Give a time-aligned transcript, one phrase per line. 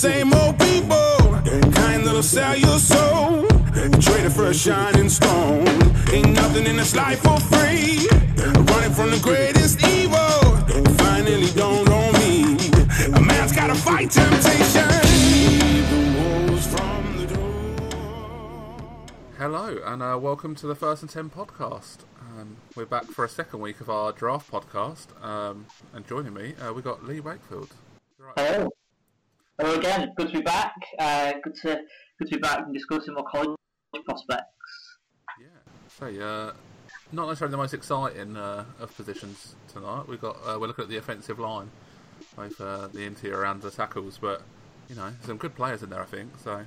[0.00, 1.18] same old people,
[1.72, 3.46] kind that'll sell your soul.
[4.00, 5.68] Traded for a shining stone.
[6.10, 8.08] Ain't nothing in this life for free.
[8.38, 10.40] Running from the greatest evil.
[11.04, 12.56] Finally dawned on me.
[13.14, 14.88] A man's gotta fight temptation.
[15.28, 17.92] Leave the wolves from the door.
[19.36, 21.98] Hello, and uh, welcome to the First and Ten podcast.
[22.22, 26.54] Um, we're back for a second week of our draft podcast, um, and joining me,
[26.54, 27.68] uh, we've got Lee Wakefield.
[28.18, 28.38] Right.
[28.38, 28.70] Hello.
[29.60, 30.10] Hello again.
[30.16, 30.72] Good to be back.
[30.98, 31.82] Uh, good to
[32.18, 33.50] good to be back and discussing more college
[34.06, 34.46] prospects.
[35.38, 35.48] Yeah.
[35.98, 36.52] So, uh,
[37.12, 40.08] not necessarily the most exciting uh, of positions tonight.
[40.08, 41.68] We've got uh, we're looking at the offensive line,
[42.36, 44.40] both uh, the interior and the tackles, but
[44.88, 46.30] you know, some good players in there, I think.
[46.42, 46.64] So,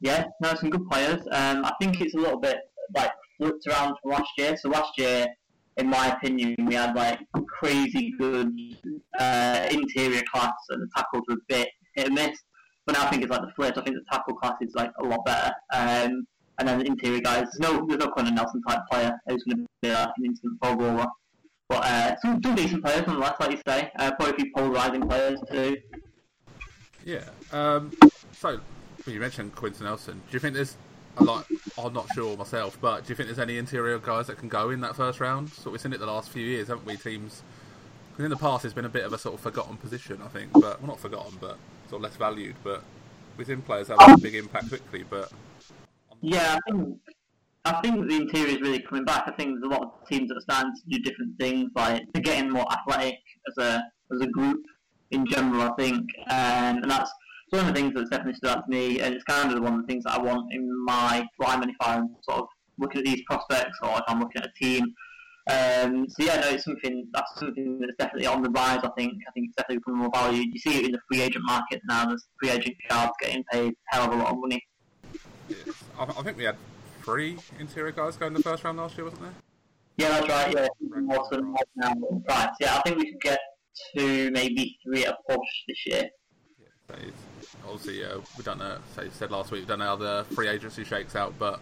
[0.00, 1.20] Yeah, no, some good players.
[1.32, 2.56] Um, I think it's a little bit
[2.94, 4.56] like flipped around from last year.
[4.56, 5.26] So last year,
[5.76, 8.50] in my opinion, we had like crazy good
[9.18, 12.38] uh, interior class, and the tackles were a bit hit and miss.
[12.86, 13.76] But now I think it's like the flip.
[13.76, 15.52] I think the tackle class is like a lot better.
[15.72, 16.26] Um,
[16.58, 19.58] and then the interior guys, there's no there's no Quenton Nelson type player who's going
[19.58, 21.06] to be like an instant pro bowler.
[21.68, 23.90] But uh, some, some decent players nonetheless, like you say.
[23.96, 25.76] Uh, probably a few polarizing players too.
[27.04, 27.24] yeah.
[27.52, 27.92] Um,
[28.32, 28.60] so,
[29.06, 30.14] you mentioned Quenton Nelson.
[30.14, 30.76] Do you think there's
[31.18, 31.46] a lot?
[31.78, 34.70] I'm not sure myself, but do you think there's any interior guys that can go
[34.70, 35.50] in that first round?
[35.50, 36.96] So we've seen it the last few years, haven't we?
[36.96, 37.42] Teams.
[38.10, 40.28] Because in the past, it's been a bit of a sort of forgotten position, I
[40.28, 40.52] think.
[40.52, 41.56] But well, not forgotten, but
[41.90, 42.54] sort of less valued.
[42.64, 42.82] But
[43.44, 45.04] seen players have a big impact quickly.
[45.08, 45.32] But
[46.20, 46.98] Yeah, I think
[47.64, 49.24] I think the interior is really coming back.
[49.26, 52.02] I think there's a lot of teams that are starting to do different things, like
[52.12, 53.82] they're getting more athletic as a
[54.12, 54.62] as a group
[55.10, 55.62] in general.
[55.62, 57.10] I think, um, and that's
[57.50, 59.74] one of the things that's definitely stood out to me, and it's kind of one
[59.74, 62.46] of the things that I want in my lineman if I'm sort of
[62.78, 64.94] looking at these prospects or if I'm looking at a team.
[65.48, 68.80] Um, so yeah, no, it's something that's something that's definitely on the rise.
[68.82, 70.48] I think I think it's definitely becoming more valued.
[70.52, 72.06] You see it in the free agent market now.
[72.06, 74.62] There's free agent guards getting paid a hell of a lot of money.
[75.98, 76.56] I, I think we had
[77.02, 79.34] three interior guys go in the first round last year, wasn't there?
[79.96, 80.54] Yeah, that's right.
[80.54, 80.68] Yeah,
[81.76, 81.94] now
[82.26, 82.48] price.
[82.60, 83.40] Yeah, I think we could get
[83.96, 86.08] two, maybe three at a push this year.
[87.66, 88.78] Obviously, uh, we don't know.
[88.94, 91.60] So you said last week, we don't know how the free agency shakes out, but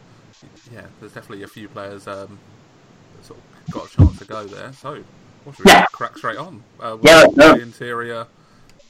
[0.72, 2.38] yeah, there's definitely a few players um,
[3.22, 4.72] sort of got a chance to go there.
[4.72, 5.02] So,
[5.44, 5.86] what should we Yeah.
[5.92, 6.62] crack straight on?
[6.80, 8.26] Uh, with Yeah, let's the interior.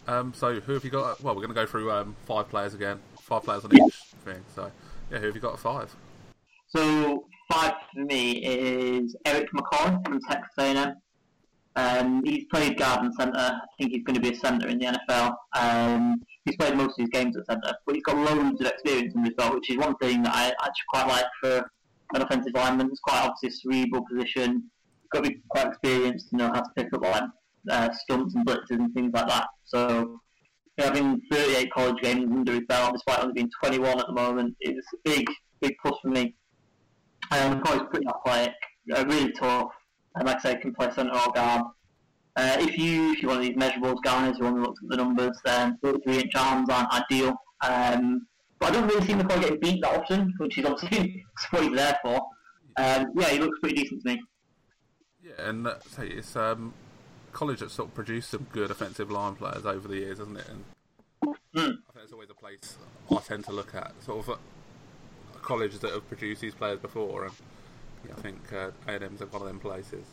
[0.07, 1.21] Um, so, who have you got?
[1.23, 3.95] Well, we're going to go through um, five players again, five players on each
[4.25, 4.43] thing.
[4.55, 4.71] So,
[5.11, 5.95] yeah, who have you got at five?
[6.69, 10.95] So five for me is Erik McCoy from Texas A&M.
[11.77, 13.39] Um, he's played guard and centre.
[13.39, 15.35] I think he's going to be a centre in the NFL.
[15.57, 19.15] Um, he's played most of his games at centre, but he's got loads of experience
[19.15, 21.71] in his belt, which is one thing that I actually quite like for
[22.15, 22.89] an offensive lineman.
[22.91, 24.53] It's quite obviously a cerebral position.
[24.53, 27.23] You've Got to be quite experienced to know how to pick up like
[27.71, 29.49] uh, stunts and blitzes and things like that.
[29.65, 30.21] So
[30.79, 34.85] having 38 college games under his belt, despite only being 21 at the moment, is
[34.95, 35.27] a big,
[35.61, 36.35] big plus for me.
[37.31, 38.55] Um, McCoy's pretty athletic,
[38.95, 39.71] uh, really tough,
[40.15, 41.63] and like I say, can play centre or guard.
[42.37, 44.89] Uh, if you if you're one of these measurables guys who want to look at
[44.89, 47.35] the numbers, then 33 inch arms aren't ideal.
[47.67, 48.27] Um,
[48.59, 51.75] but I don't really see McCoy getting beat that often, which is obviously what he's
[51.77, 52.17] there for.
[52.77, 54.23] Um, yeah, he looks pretty decent to me.
[55.23, 56.75] Yeah, and say it's um,
[57.33, 60.49] college that sort of produced some good offensive line players over the years, hasn't it?
[60.49, 60.65] And
[61.55, 61.59] Hmm.
[61.89, 62.77] I think it's always a place
[63.11, 64.37] I tend to look at, sort of uh,
[65.41, 67.35] colleges that have produced these players before, and
[68.07, 70.05] yeah, I think uh, A&M's one of them places.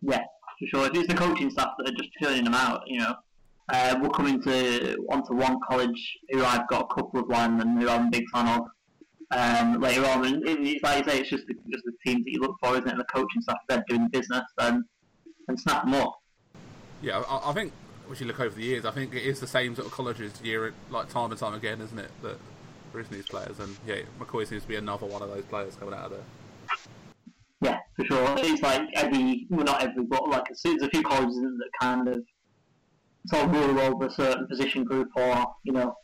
[0.00, 0.22] Yeah,
[0.58, 0.90] for sure.
[0.92, 3.14] It's the coaching staff that are just churning them out, you know,
[3.72, 7.88] uh, we're coming to onto one college who I've got a couple of linemen who
[7.88, 8.66] I'm a big fan of.
[9.30, 12.24] Um, later on, and it- it's like you say, it's just the, just the teams
[12.24, 12.96] that you look for, isn't it?
[12.98, 14.84] The coaching staff they're doing business and
[15.48, 16.20] and snap them up.
[17.00, 17.72] Yeah, I, I think
[18.10, 20.34] if you look over the years, I think it is the same sort of colleges
[20.42, 22.10] year, like time and time again, isn't it?
[22.22, 22.38] That
[22.92, 25.94] producing these players, and yeah, McCoy seems to be another one of those players coming
[25.94, 26.76] out of there.
[27.62, 28.34] Yeah, for sure.
[28.38, 32.22] It's like every, well, not every, but like there's a few colleges that kind of
[33.26, 35.96] sort of rule over a certain position group or you know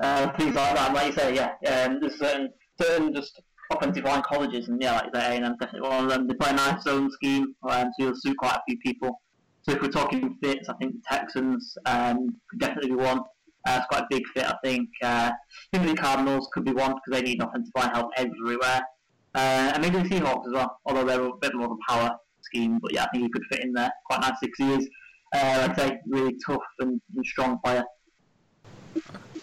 [0.00, 0.94] uh, things like that.
[0.94, 2.50] Like you say, yeah, um, there's certain
[2.80, 3.40] certain just
[3.70, 6.26] offensive line colleges, and yeah, like you say, A&M's definitely one of them.
[6.26, 9.20] They play a nice zone scheme, um, so you'll suit quite a few people.
[9.62, 13.20] So if we're talking fits, I think the Texans um, could definitely be one.
[13.66, 14.88] Uh, it's quite a big fit, I think.
[15.02, 15.32] Uh,
[15.72, 18.80] the Cardinals could be one because they need offensive line help everywhere.
[19.34, 22.16] Uh, and maybe the Seahawks as well, although they're a bit more of a power
[22.42, 22.78] scheme.
[22.80, 24.88] But yeah, I think he could fit in there quite nicely because he is,
[25.34, 27.84] uh, like I say, really tough and, and strong player.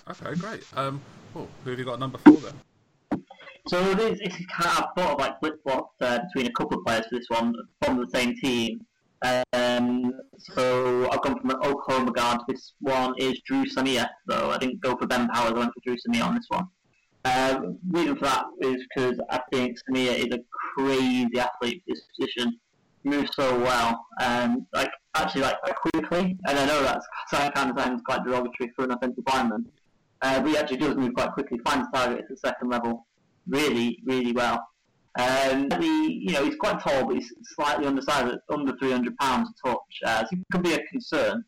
[0.09, 0.63] Okay, great.
[0.75, 1.01] Um,
[1.35, 3.23] oh, who have you got number four then?
[3.67, 6.53] So it is, it's kind of, I've thought of like flip flop uh, between a
[6.53, 8.85] couple of players for this one from the same team.
[9.23, 12.41] Um, so I've gone from an Oklahoma guard.
[12.47, 15.53] This one is Dru Samia, though I didn't go for Ben Powers.
[15.53, 16.67] I went for Dru Samia on this one.
[17.23, 17.59] Uh,
[17.89, 20.39] reason for that is because I think Samia is a
[20.75, 22.59] crazy athlete for this position.
[23.05, 26.37] Moves so well, um, like actually like quite quickly.
[26.47, 29.67] And I know that's kind of sounds quite derogatory for an offensive lineman,
[30.21, 31.59] uh, but he actually does move quite quickly.
[31.65, 33.05] Finds targets at the second level
[33.47, 34.67] really, really well.
[35.17, 39.67] Um, he, you know, he's quite tall, but he's slightly undersized, under 300 pounds a
[39.67, 39.79] touch.
[40.05, 41.43] Uh, so he could be a concern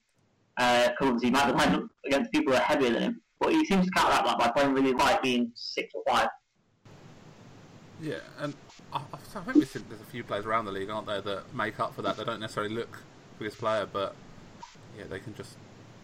[0.56, 3.22] because uh, he might be up against people who are heavier than him.
[3.40, 6.30] But he seems to counteract that by playing really light, being six or five.
[8.02, 8.54] Yeah, and
[8.94, 11.96] I, I think there's a few players around the league, aren't there, that make up
[11.96, 12.18] for that.
[12.18, 14.16] They don't necessarily look the biggest player, but
[14.98, 15.58] yeah, they can just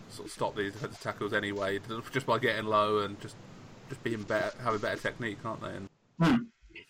[0.09, 1.79] sort of stop these defensive tackles anyway,
[2.11, 3.35] just by getting low and just
[3.89, 5.69] just being better, having better technique, aren't they?
[5.69, 6.43] And, hmm.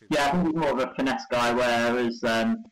[0.10, 2.64] Yeah, I think he's more of a finesse guy, whereas um,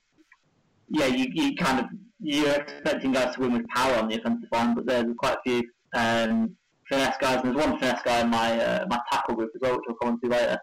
[0.89, 1.85] yeah, you, you kind of
[2.19, 5.41] you're expecting guys to win with power on the offensive line, but there's quite a
[5.43, 5.63] few
[5.95, 6.55] um,
[6.87, 7.41] finesse guys.
[7.43, 9.95] And there's one finesse guy in my uh, my tackle group as well, which I'll
[9.95, 10.59] come on to later.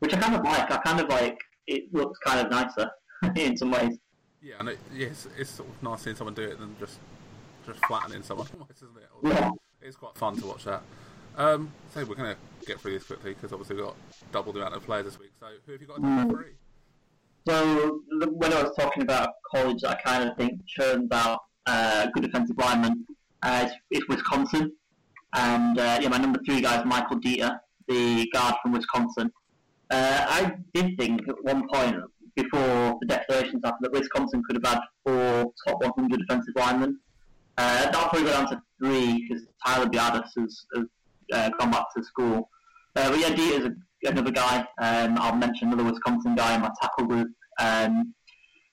[0.00, 0.70] Which I kind of like.
[0.70, 1.38] I kind of like.
[1.66, 2.90] It looks kind of nicer
[3.36, 3.98] in some ways.
[4.40, 6.98] Yeah, and it, yeah, it's, it's sort of nice seeing someone do it than just
[7.66, 8.46] just flattening someone,
[8.76, 9.08] isn't it?
[9.22, 9.50] Yeah.
[9.82, 10.82] It's quite fun to watch that.
[11.36, 13.94] Um, so we're going to get through this quickly because obviously we've got
[14.32, 15.30] double the amount of players this week.
[15.38, 16.52] So who have you got number three?
[17.46, 22.24] So when I was talking about college, I kind of think churns out uh, good
[22.24, 23.06] defensive lineman.
[23.42, 24.72] Uh, it's, it's, Wisconsin,
[25.36, 29.30] and uh, yeah, my number three guy is Michael Deiter, the guard from Wisconsin.
[29.90, 31.96] Uh, I did think at one point
[32.36, 37.00] before the declarations happened that Wisconsin could have had four top 100 defensive linemen.
[37.56, 40.84] Uh, that'll probably go down to three because Tyler Biadasz has, has
[41.32, 42.48] uh, gone back to school.
[42.94, 44.60] Uh, but yeah, Deiter's a, another guy.
[44.80, 47.28] Um, I'll mention another Wisconsin guy in my tackle group.
[47.60, 48.14] Um,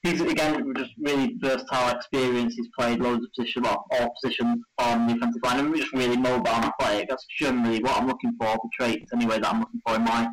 [0.03, 2.55] he's again just really versatile experience.
[2.55, 6.17] He's played loads of positions, well, all positions on the offensive line, and just really
[6.17, 7.09] mobile and athletic.
[7.09, 10.29] That's generally what I'm looking for, the traits anyway that I'm looking for in my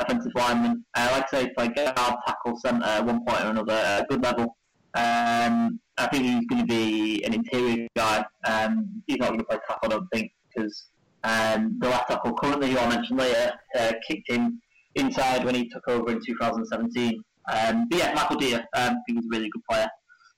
[0.00, 0.84] offensive lineman.
[0.94, 1.94] Uh, like I say, play guard,
[2.26, 4.56] tackle, centre at one point or another a good level.
[4.94, 8.24] Um, I think he's going to be an interior guy.
[8.46, 10.86] Um, he's not going to play tackle, I don't think, because
[11.24, 14.60] um, the left tackle currently, who I mentioned later, uh, kicked him
[14.96, 17.22] inside when he took over in 2017.
[17.52, 19.88] Um, but yeah, Michael Deiter, um, I think he's a really good player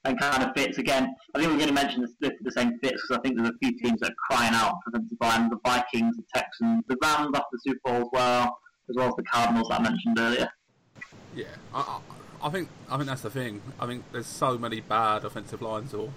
[0.05, 1.15] and kind of fits again.
[1.35, 3.79] I think we're going to mention the, same fits because I think there's a few
[3.79, 7.47] teams that are crying out for defensive line: the Vikings, the Texans, the Rams after
[7.53, 8.59] the Super Bowl as well
[8.93, 10.49] as well as the Cardinals that I mentioned earlier.
[11.35, 12.01] Yeah, I,
[12.43, 13.63] I, think I think that's the thing.
[13.81, 16.11] I think there's so many bad offensive lines, or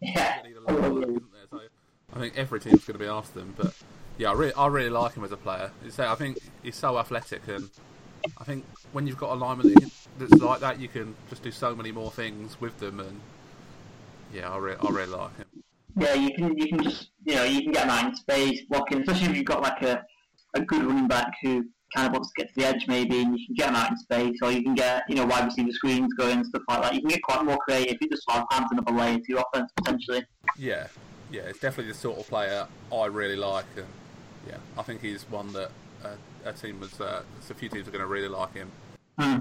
[0.00, 1.60] yeah, so
[2.14, 3.54] I think every team's going to be after them.
[3.56, 3.74] But
[4.16, 5.72] yeah, I really, I really like him as a player.
[5.98, 7.68] I think he's so athletic, and
[8.38, 9.74] I think when you've got a lineman
[10.18, 13.00] that's like that, you can just do so many more things with them.
[13.00, 13.20] And
[14.32, 15.46] yeah, I, re- I really like him.
[15.96, 18.62] Yeah, you can you can just you know you can get him out in space
[18.68, 20.04] blocking, especially if you've got like a,
[20.54, 21.64] a good running back who
[21.94, 23.90] kind of wants to get to the edge maybe, and you can get them out
[23.90, 26.82] in space, or you can get you know wide receiver screens going and stuff like
[26.82, 26.94] that.
[26.94, 27.96] You can get quite more creative.
[28.00, 30.24] You just of adds another layer to your offense potentially.
[30.56, 30.86] Yeah,
[31.30, 33.86] yeah, it's definitely the sort of player I really like, and
[34.48, 35.70] yeah, I think he's one that
[36.04, 36.14] uh,
[36.44, 37.00] a team was.
[37.00, 38.70] Uh, a few teams are going to really like him.
[39.18, 39.38] Hmm.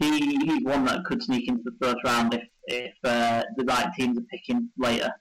[0.00, 3.92] He, he's one that could sneak into the first round if if uh, the right
[3.98, 5.12] teams are picking later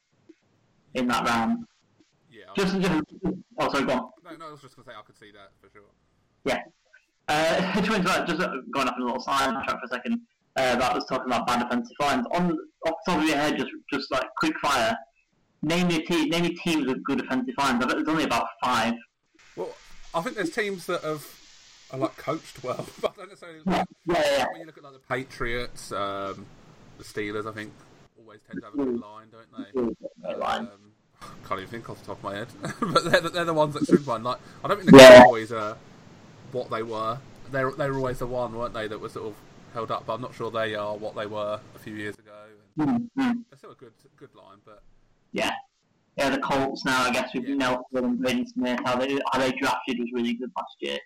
[0.94, 1.66] in that round.
[2.32, 2.46] Yeah.
[2.56, 3.04] Just, just
[3.60, 4.13] oh, sorry, go on.
[4.24, 5.90] No, no, I was just going to say I could see that for sure.
[6.46, 6.62] Yeah.
[7.28, 7.82] Uh,
[8.26, 8.40] just
[8.72, 10.22] going up in a little side track for a second.
[10.56, 12.26] Uh, that was talking about bad defensive lines.
[12.32, 14.96] On off the top of your head, just just like quick fire.
[15.62, 16.30] Name your team.
[16.30, 17.84] Name your teams with good defensive lines.
[17.84, 18.94] I bet there's only about five.
[19.56, 19.74] Well,
[20.14, 21.26] I think there's teams that have
[21.92, 23.60] are like coached well, but I don't necessarily.
[23.66, 24.46] Like, yeah, yeah, yeah.
[24.52, 26.46] When you look at like the Patriots, um,
[27.00, 27.72] the Steelers, I think
[28.20, 29.96] always tend to have a good line, don't
[30.28, 30.36] they?
[30.36, 30.62] line.
[30.62, 30.93] Um,
[31.48, 32.48] can't even think off the top of my head,
[32.80, 34.24] but they're, they're the ones that spring mind.
[34.24, 35.24] Like I don't think the Yeah.
[35.24, 35.78] Cowboys are
[36.52, 37.18] what they were.
[37.52, 39.36] They they were always the one, weren't they, that was sort of
[39.74, 40.06] held up.
[40.06, 42.32] But I'm not sure they are what they were a few years ago.
[42.80, 43.10] Mhm.
[43.16, 44.82] They're still a good good line, but
[45.32, 45.52] Yeah.
[46.18, 47.56] Yeah, the Colts now, I guess, with Yeah.
[47.56, 51.00] Nelson and Braden Smith, how they, how they drafted was really good last year.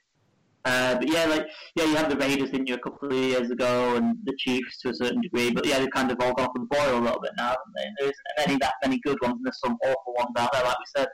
[0.68, 3.50] Uh, but yeah, like yeah, you had the Raiders in you a couple of years
[3.50, 5.50] ago, and the Chiefs to a certain degree.
[5.50, 7.86] But yeah, they've kind of all gone the boil a little bit now, haven't they?
[7.98, 10.78] There isn't any that many good ones, and there's some awful ones out there, like
[10.78, 11.08] we said.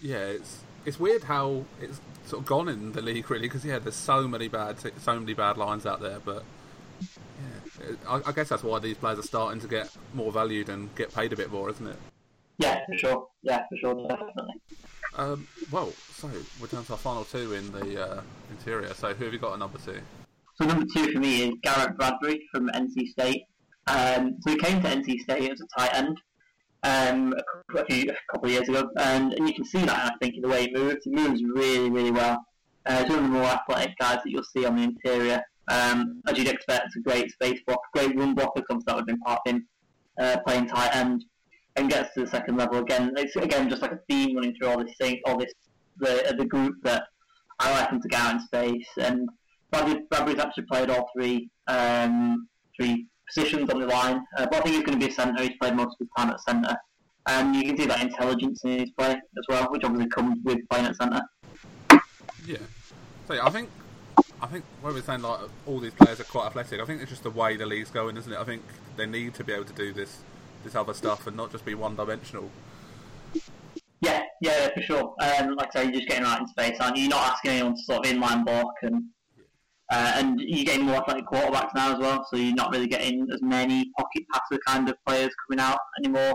[0.00, 3.78] yeah, it's it's weird how it's sort of gone in the league really because yeah,
[3.78, 6.44] there's so many bad so many bad lines out there, but
[7.00, 10.94] yeah, I, I guess that's why these players are starting to get more valued and
[10.94, 11.98] get paid a bit more, isn't it?
[12.58, 13.28] Yeah, for sure.
[13.42, 14.54] Yeah, for sure, definitely.
[15.18, 18.20] Um, well, so we're down to our final two in the uh,
[18.50, 18.94] interior.
[18.94, 19.98] So who have you got at number two?
[20.54, 23.42] So number two for me is Garrett Bradbury from NC State.
[23.88, 26.20] Um, so he came to NC State as a tight end
[26.84, 27.34] um,
[27.74, 30.36] a, few, a couple of years ago, and, and you can see that I think
[30.36, 31.04] in the way he moves.
[31.04, 32.38] He moves really, really well.
[32.86, 35.42] Uh, he's one of the more athletic guys that you'll see on the interior.
[35.66, 39.08] Um, as you'd expect, it's a great space block, great run blocker comes part of
[39.08, 39.66] him
[40.20, 41.24] uh, playing tight end,
[41.78, 43.12] and gets to the second level again.
[43.16, 45.52] It's again just like a theme running through all this thing, all this
[45.98, 47.04] the the group that
[47.58, 48.88] I like him to out in space.
[48.98, 49.28] And
[49.70, 54.60] Bradbury, Bradbury's actually played all three um, three positions on the line, uh, but I
[54.60, 55.42] think he's going to be a centre.
[55.42, 56.76] He's played most of his time at centre,
[57.26, 60.58] and you can see that intelligence in his play as well, which obviously comes with
[60.70, 61.22] playing at centre.
[62.46, 62.58] Yeah,
[63.26, 63.68] so I think
[64.40, 67.10] I think when we're saying like all these players are quite athletic, I think it's
[67.10, 68.38] just the way the league's going, isn't it?
[68.38, 68.62] I think
[68.96, 70.18] they need to be able to do this
[70.68, 72.50] this other stuff and not just be one dimensional.
[74.00, 75.14] Yeah, yeah, for sure.
[75.20, 77.04] Um, like I say, you're just getting out in space, aren't you?
[77.04, 79.04] You're not asking anyone to sort of inline block, and
[79.90, 82.26] uh, and you're getting more athletic quarterbacks now as well.
[82.30, 86.34] So you're not really getting as many pocket passer kind of players coming out anymore.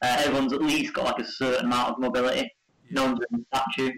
[0.00, 2.48] Uh, everyone's at least got like a certain amount of mobility.
[2.90, 3.92] No one's in statue.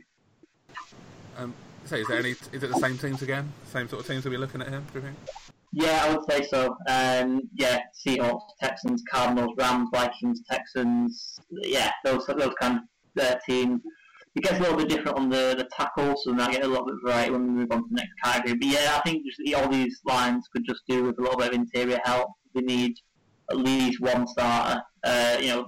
[1.37, 2.31] Um, so is there any?
[2.31, 3.53] Is it the same teams again?
[3.67, 4.83] Same sort of teams that we're looking at here?
[4.93, 5.17] Do you think?
[5.73, 6.77] Yeah, I would say so.
[6.89, 11.39] Um, yeah, Seahawks, Texans, Cardinals, Rams, Vikings, Texans.
[11.51, 12.81] Yeah, those those kind
[13.17, 13.81] of uh, teams.
[14.37, 16.87] It gets a little bit different on the, the tackles, so now get a little
[16.87, 18.57] bit variety when we move on to the next category.
[18.57, 21.49] But yeah, I think just all these lines could just do with a little bit
[21.49, 22.31] of interior help.
[22.55, 22.95] We need
[23.51, 24.83] at least one starter.
[25.03, 25.67] Uh, you know,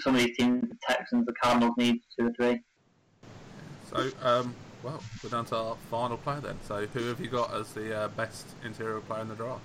[0.00, 2.60] some of these teams, the Texans, the Cardinals need two or three.
[3.90, 6.58] So, um, well, we're down to our final player then.
[6.66, 9.62] So, who have you got as the uh, best interior player in the draft?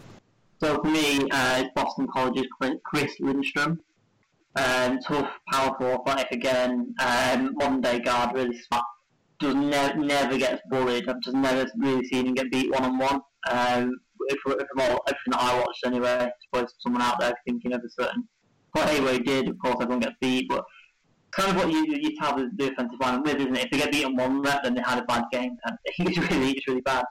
[0.59, 2.47] So for me, uh, Boston College's
[2.83, 3.79] Chris Lindstrom.
[4.55, 6.95] Um, tough, powerful, athletic again.
[6.99, 8.85] Um, modern day guard, really smart.
[9.39, 11.07] Does ne- never gets bullied.
[11.07, 13.21] I've just never really seen him get beat one on one.
[14.29, 17.81] If, from all, everything that I watched anyway, I suppose someone out there thinking of
[17.81, 18.27] a certain
[18.75, 20.65] play where he did, of course everyone gets beat, but
[21.31, 23.65] kind of what you you tell the, the offensive line with, isn't it?
[23.65, 25.57] If they get beaten one rep, then they had a bad game.
[25.65, 27.05] And he's really, he's really bad.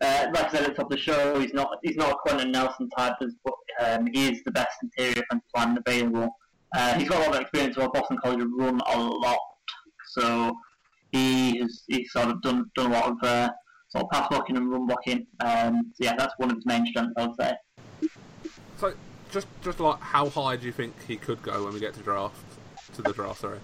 [0.00, 2.16] Uh, like I said at the top of the show, he's not he's not a
[2.16, 6.36] Quenton Nelson type, but um, he is the best interior offensive lineman available.
[6.74, 7.76] Uh, he's got a lot of experience.
[7.76, 9.38] Well, Boston College have run a lot,
[10.08, 10.52] so
[11.12, 13.50] he has he's sort of done done a lot of uh,
[13.88, 15.26] sort of pass blocking and run blocking.
[15.40, 17.52] Um, so yeah, that's one of his main strengths, I would say.
[18.78, 18.94] So
[19.30, 22.00] just just like how high do you think he could go when we get to
[22.00, 22.36] draft?
[22.94, 23.32] To the draw.
[23.34, 23.58] Sorry.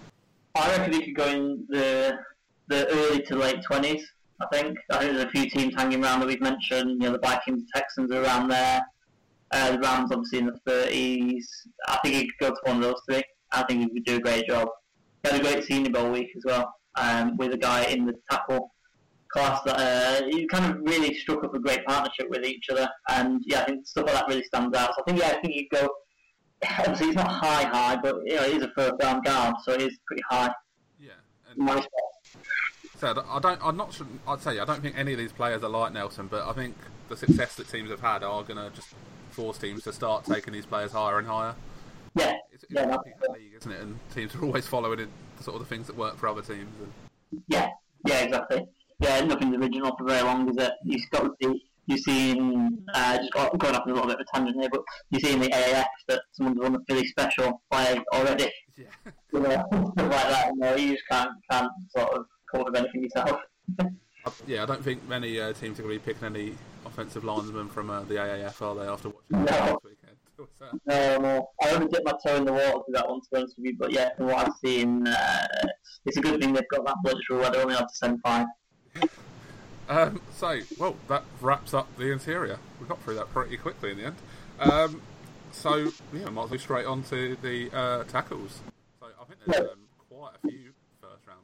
[0.55, 2.19] I reckon he could go in the
[2.69, 4.07] the early to late twenties.
[4.41, 4.79] I think.
[4.91, 7.03] I think there's a few teams hanging around that we've mentioned.
[7.03, 8.81] You know, the Vikings, Texans are around there.
[9.53, 11.49] Uh, the Rams, obviously, in the thirties.
[11.89, 13.23] I think he could go to one of those three.
[13.53, 14.69] I think he could do a great job.
[15.23, 18.15] He had a great Senior Bowl week as well, um, with a guy in the
[18.31, 18.73] tackle
[19.33, 22.89] class that uh, he kind of really struck up a great partnership with each other.
[23.11, 24.95] And yeah, I think stuff like that really stands out.
[24.95, 25.89] So I think yeah, I think he'd go
[26.79, 29.73] obviously it's not high high, but you know it is a first round guard, so
[29.73, 30.53] it is pretty high.
[30.99, 31.11] Yeah.
[31.57, 31.87] And
[32.99, 33.59] so I don't.
[33.63, 34.07] I'm not sure.
[34.29, 36.77] I'd say I don't think any of these players are like Nelson, but I think
[37.09, 38.95] the success that teams have had are going to just
[39.31, 41.55] force teams to start taking these players higher and higher.
[42.15, 42.35] Yeah.
[42.53, 43.81] It's, it's yeah, a league, isn't it?
[43.81, 45.09] And teams are always following in
[45.41, 46.73] sort of the things that work for other teams.
[46.81, 47.43] And...
[47.49, 47.69] Yeah.
[48.07, 48.21] Yeah.
[48.21, 48.67] Exactly.
[48.99, 49.21] Yeah.
[49.23, 50.73] Nothing's original for very long, is it?
[50.85, 54.21] You've got to see you see in, uh, just got, going off a little bit
[54.21, 57.07] of a tangent here, but you see in the AAF that someone's won a Philly
[57.07, 58.51] special play already.
[58.77, 58.87] Yeah.
[59.33, 62.77] You know, stuff like that, you know, you just can't, can't sort of call up
[62.77, 63.41] anything yourself.
[64.47, 66.55] yeah, I don't think many uh, teams are going to be picking any
[66.87, 69.45] offensive linemen from uh, the AAF, are they, after watching no.
[69.45, 70.17] last weekend?
[70.87, 71.51] No, no.
[71.63, 73.67] I only dipped my toe in the water for that one, to be honest with
[73.67, 73.77] you.
[73.79, 75.47] But yeah, from what I've seen, uh,
[76.07, 78.47] it's a good thing they've got that luxury where they only have to send five.
[79.91, 82.61] Um, so, well, that wraps up the interior.
[82.81, 84.17] We got through that pretty quickly in the end.
[84.61, 85.03] Um,
[85.51, 88.61] so, yeah, might as well straight on to the uh, tackles.
[89.01, 89.79] So, I think there's um,
[90.09, 90.71] quite a few
[91.01, 91.41] first round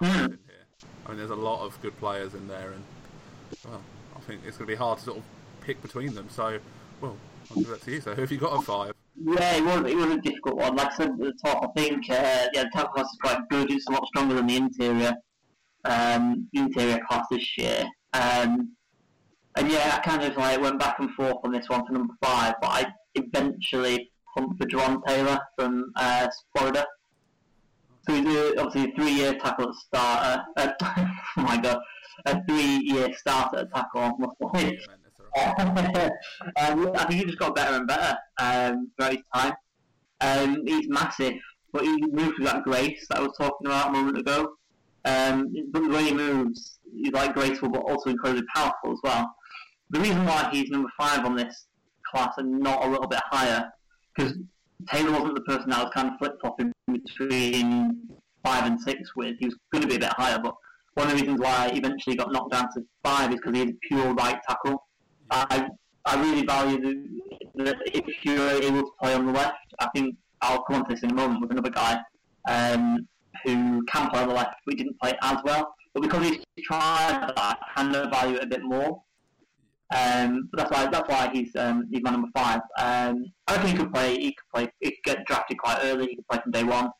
[0.00, 0.88] tackles in here.
[1.06, 2.82] I mean, there's a lot of good players in there, and
[3.64, 3.80] well,
[4.16, 5.24] I think it's going to be hard to sort of
[5.60, 6.26] pick between them.
[6.28, 6.58] So,
[7.00, 7.16] well,
[7.52, 8.00] I'll give it to you.
[8.00, 8.94] So, who have you got a five?
[9.14, 10.74] Yeah, it was, it was a difficult one.
[10.74, 13.48] Like I said at the top, I think uh, yeah, the tackle class is quite
[13.48, 13.70] good.
[13.70, 15.14] It's a lot stronger than the interior
[15.86, 17.84] um, interior class this year.
[18.12, 18.76] Um,
[19.56, 22.14] and yeah, I kind of like went back and forth on this one for number
[22.22, 26.86] five, but I eventually pumped for Jawaan Taylor from uh, Florida.
[28.06, 30.44] So he's a, obviously a three-year tackle starter.
[30.56, 31.78] Uh, oh my god,
[32.26, 34.02] a three-year starter tackle.
[34.20, 34.42] um,
[36.94, 39.54] I think he just got better and better um, throughout his time.
[40.20, 41.34] Um, he's massive,
[41.72, 44.54] but he moves with that grace that I was talking about a moment ago.
[45.06, 49.34] Um, but the way he moves, he's like graceful but also incredibly powerful as well.
[49.90, 51.66] The reason why he's number five on this
[52.10, 53.70] class and not a little bit higher?
[54.14, 54.34] Because
[54.90, 58.00] Taylor wasn't the person that was kind of flip flopping between
[58.44, 59.36] five and six with.
[59.38, 60.54] He was going to be a bit higher, but
[60.94, 63.60] one of the reasons why he eventually got knocked down to five is because he
[63.60, 64.86] had pure right tackle.
[65.30, 65.68] I
[66.04, 66.80] I really value
[67.54, 69.56] the if you're able to play on the left.
[69.78, 72.00] I think I'll come on to this in a moment with another guy
[72.48, 73.06] um,
[73.44, 75.74] who can play the left, we didn't play as well.
[75.94, 79.02] But because he's tried that, I kind of value it a bit more.
[79.94, 82.60] Um, that's why that's why he's um, he's my number five.
[82.78, 84.16] Um, I think he could play.
[84.16, 84.72] He could play.
[84.80, 86.06] He could get drafted quite early.
[86.06, 86.90] He could play from day one.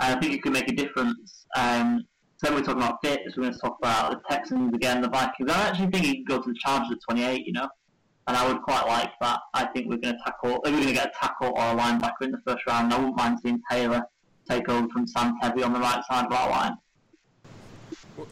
[0.00, 1.46] And I think he could make a difference.
[1.56, 2.02] Um,
[2.36, 3.36] so we're talking about fits.
[3.36, 5.50] We're going to talk about the Texans again, the Vikings.
[5.50, 7.46] I actually think he could go to the Chargers at 28.
[7.46, 7.68] You know,
[8.26, 9.40] and I would quite like that.
[9.54, 10.60] I think we're going to tackle.
[10.64, 12.92] We're going to get a tackle or a linebacker in the first round.
[12.92, 14.02] I wouldn't mind seeing Taylor
[14.48, 16.76] take over from Sam Tevi on the right side of our line.
[18.16, 18.26] Well,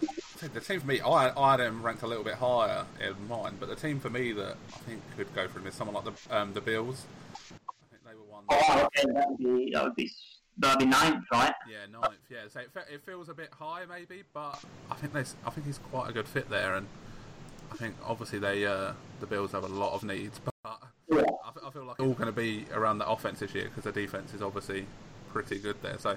[0.52, 3.56] the team for me, I, I had him ranked a little bit higher in mine,
[3.58, 6.04] but the team for me that I think could go for him is someone like
[6.28, 7.04] the um, the Bills.
[7.34, 7.54] I
[7.90, 8.44] think they were one.
[8.50, 10.10] Oh, okay, that would be that would be
[10.58, 11.52] that'd be ninth, right?
[11.68, 12.18] Yeah, ninth.
[12.30, 15.50] Yeah, so it, fe- it feels a bit high maybe, but I think there's I
[15.50, 16.86] think he's quite a good fit there, and
[17.70, 20.52] I think obviously they uh, the Bills have a lot of needs, but
[21.10, 21.22] Yeah.
[21.44, 23.64] I, f- I feel like it's all going to be around the offense this year
[23.64, 24.86] because the defense is obviously
[25.32, 25.98] pretty good there.
[25.98, 26.16] So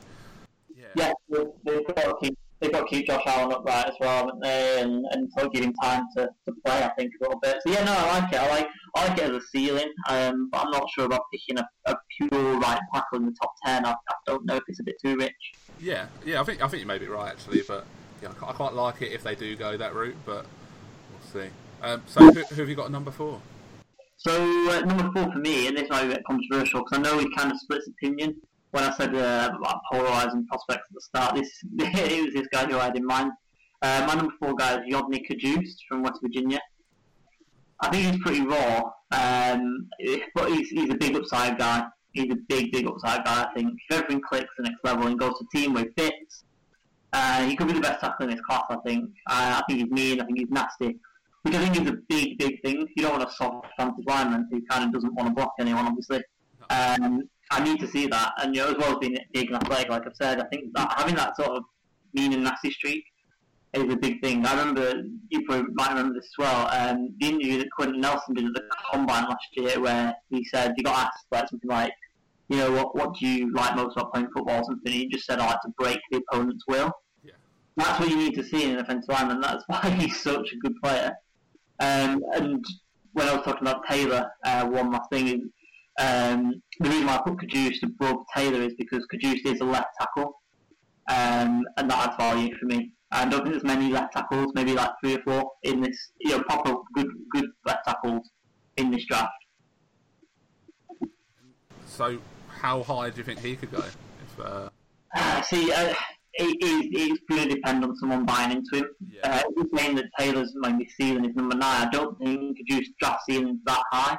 [0.76, 3.94] yeah, Yeah, they- they've got to keep they've got to keep Josh Allen upright as
[4.00, 4.82] well, haven't they?
[4.82, 7.58] And and sort of give him time to, to play, I think, a little bit.
[7.66, 8.40] So yeah, no, I like it.
[8.40, 11.58] I like I like it as a ceiling, um, but I'm not sure about picking
[11.60, 13.86] a, a pure right tackle in the top ten.
[13.86, 15.34] I, I don't know if it's a bit too rich.
[15.80, 16.40] yeah, yeah.
[16.42, 17.86] I think I think you may be right actually, but
[18.22, 20.46] yeah, I quite, I quite like it if they do go that route, but
[21.12, 21.50] we'll see.
[21.82, 23.42] Um, so who, who have you got at number four?
[24.18, 24.32] So
[24.72, 27.18] uh, number four for me, and this might be a bit controversial because I know
[27.18, 28.38] we kind of split opinion
[28.76, 31.36] when I said uh, about polarising prospects at the start.
[31.36, 33.32] This it was this guy who I had in mind.
[33.82, 36.60] Uh, my number four guy is Yodny Cajuste from West Virginia.
[37.80, 39.88] I think he's pretty raw, um,
[40.34, 41.86] but he's, he's a big upside guy.
[42.12, 43.44] He's a big, big upside guy.
[43.44, 46.44] I think if everything clicks the next level and goes to team where he fits,
[47.14, 48.64] uh, he could be the best tackler in his class.
[48.70, 49.10] I think.
[49.28, 50.22] Uh, I think he's mean.
[50.22, 51.00] I think he's nasty
[51.44, 52.88] which I think is a big, big thing.
[52.96, 55.86] You don't want a soft fantasy lineman who kind of doesn't want to block anyone,
[55.86, 56.24] obviously.
[56.72, 59.56] Um, I need to see that, and you know, as well as being big and
[59.56, 61.64] athletic, like I've said, I think that having that sort of
[62.14, 63.04] mean and nasty streak
[63.74, 64.46] is a big thing.
[64.46, 66.68] I remember you probably might remember this as well.
[66.72, 70.74] Um, the interview that Quenton Nelson did at the combine last year, where he said
[70.76, 71.94] he got asked like something like,
[72.48, 74.62] you know, what what do you like most about playing football?
[74.62, 74.92] Or something.
[74.92, 76.92] He just said, I like to break the opponent's will.
[77.24, 77.34] Yeah.
[77.78, 79.42] That's what you need to see in an offensive lineman.
[79.42, 81.14] That's why he's such a good player.
[81.80, 82.64] Um, and
[83.14, 85.40] when I was talking about Taylor, uh, one last thing is
[85.98, 89.90] um, the reason why I put Cajuste above Taylor is because Cajuste is a left
[90.00, 90.42] tackle,
[91.10, 92.92] um, and that adds value for me.
[93.12, 96.32] I don't think there's many left tackles, maybe like three or four in this, you
[96.32, 98.30] know, proper good good left tackles
[98.78, 99.32] in this draft.
[101.86, 102.18] So
[102.50, 103.78] how high do you think he could go?
[103.78, 104.70] If uh,
[105.16, 105.94] Uh, see, uh,
[106.34, 108.90] it, it, it's going to depend on someone buying into him.
[109.08, 109.22] Yeah.
[109.24, 112.96] Uh, if you're saying that Taylor's maybe ceiling is number nine, I don't think Cajuste
[113.00, 114.18] draft ceiling is that high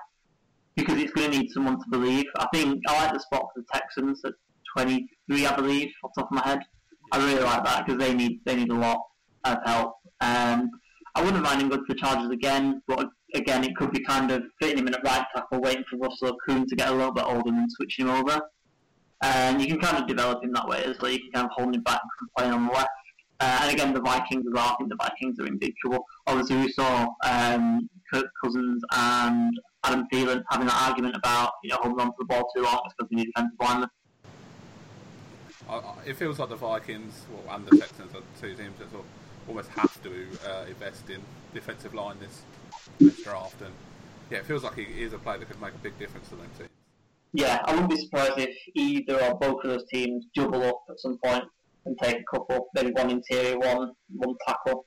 [0.76, 2.26] because it's going to need someone to believe.
[2.38, 4.34] I think I like the spot for the Texans at
[4.76, 6.60] 23, I believe, off the top of my head.
[7.12, 9.00] I really like that because they need they need a lot
[9.44, 9.94] of help.
[10.20, 10.70] Um,
[11.14, 14.30] I wouldn't mind him going to the Chargers again, but again, it could be kind
[14.30, 17.12] of fitting him in at right tackle, waiting for Russell Okung to get a little
[17.12, 18.40] bit older and switching him over.
[19.22, 21.10] And you can kind of develop him that way as well.
[21.10, 22.88] You can kind of hold him back from playing on the left.
[23.40, 24.72] Uh, and again, the Vikings as well.
[24.72, 26.04] I think the Vikings are in big trouble.
[26.26, 31.76] Obviously, we saw um, Kirk Cousins and Adam Thielen having that argument about you know
[31.80, 33.88] holding on to the ball too long because we need defensive linemen.
[36.04, 39.48] It feels like the Vikings well, and the Texans are two teams that sort of
[39.48, 41.20] almost have to uh, invest in
[41.54, 42.42] defensive line this,
[42.98, 43.72] this draft, and
[44.30, 46.36] yeah, it feels like he is a player that could make a big difference to
[46.36, 46.70] them teams.
[47.32, 50.98] Yeah, I wouldn't be surprised if either or both of those teams double up at
[50.98, 51.44] some point
[51.84, 54.86] and take a couple, maybe one interior, one one tackle.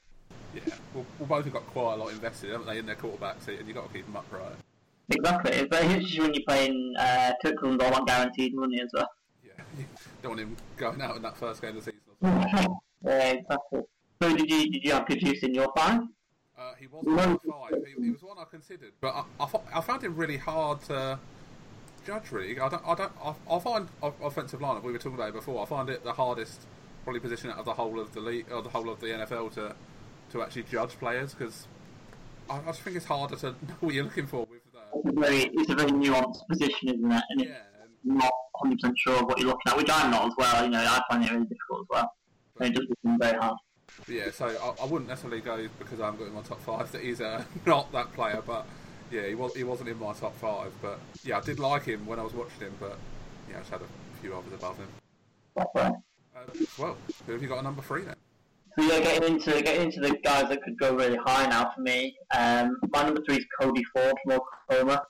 [0.56, 3.42] Yeah, well, well both have got quite a lot invested, haven't they, in their quarterback
[3.42, 4.56] seat, and you've got to keep them upright.
[5.12, 9.10] Exactly, but it's when you're playing uh, Kirk Cousins all on guaranteed money as well.
[9.44, 9.86] Yeah, you
[10.22, 12.76] don't want him going out in that first game of the season.
[13.02, 13.80] Yeah, exactly.
[14.22, 16.02] So did you did you have in your five?
[16.58, 17.82] Uh, he was number five.
[17.88, 21.18] He, he was one I considered, but I, I, I found him really hard to
[22.06, 22.32] judge.
[22.32, 22.84] Really, I don't.
[22.86, 23.14] I don't.
[23.24, 24.84] I, I find offensive line.
[24.84, 25.64] We were talking about it before.
[25.64, 26.60] I find it the hardest,
[27.06, 29.54] probably position out of the whole of the league or the whole of the NFL
[29.54, 29.74] to
[30.32, 31.68] to actually judge players because
[32.50, 34.59] I, I just think it's harder to know what you're looking for with
[34.96, 37.24] It's a very it's a very nuanced position, isn't it?
[37.30, 37.58] And it's yeah.
[37.82, 40.64] and- not 100 percent sure of what you're looking at, which I'm not as well.
[40.66, 42.12] You know, I find it really difficult as well.
[42.60, 43.58] And it does become very hard.
[44.08, 46.92] Yeah, so I, I wouldn't necessarily go because I haven't got in my top five
[46.92, 48.66] that he's uh, not that player, but
[49.12, 52.06] yeah, he was he wasn't in my top five, but yeah, I did like him
[52.06, 52.98] when I was watching him, but
[53.50, 54.88] yeah, I just had a few others above him.
[55.58, 55.92] Uh,
[56.78, 58.16] well, who have you got a number three then?
[58.78, 61.82] So yeah, getting into getting into the guys that could go really high now for
[61.82, 62.16] me.
[62.38, 65.04] Um, my number three is Cody Ford from Oklahoma.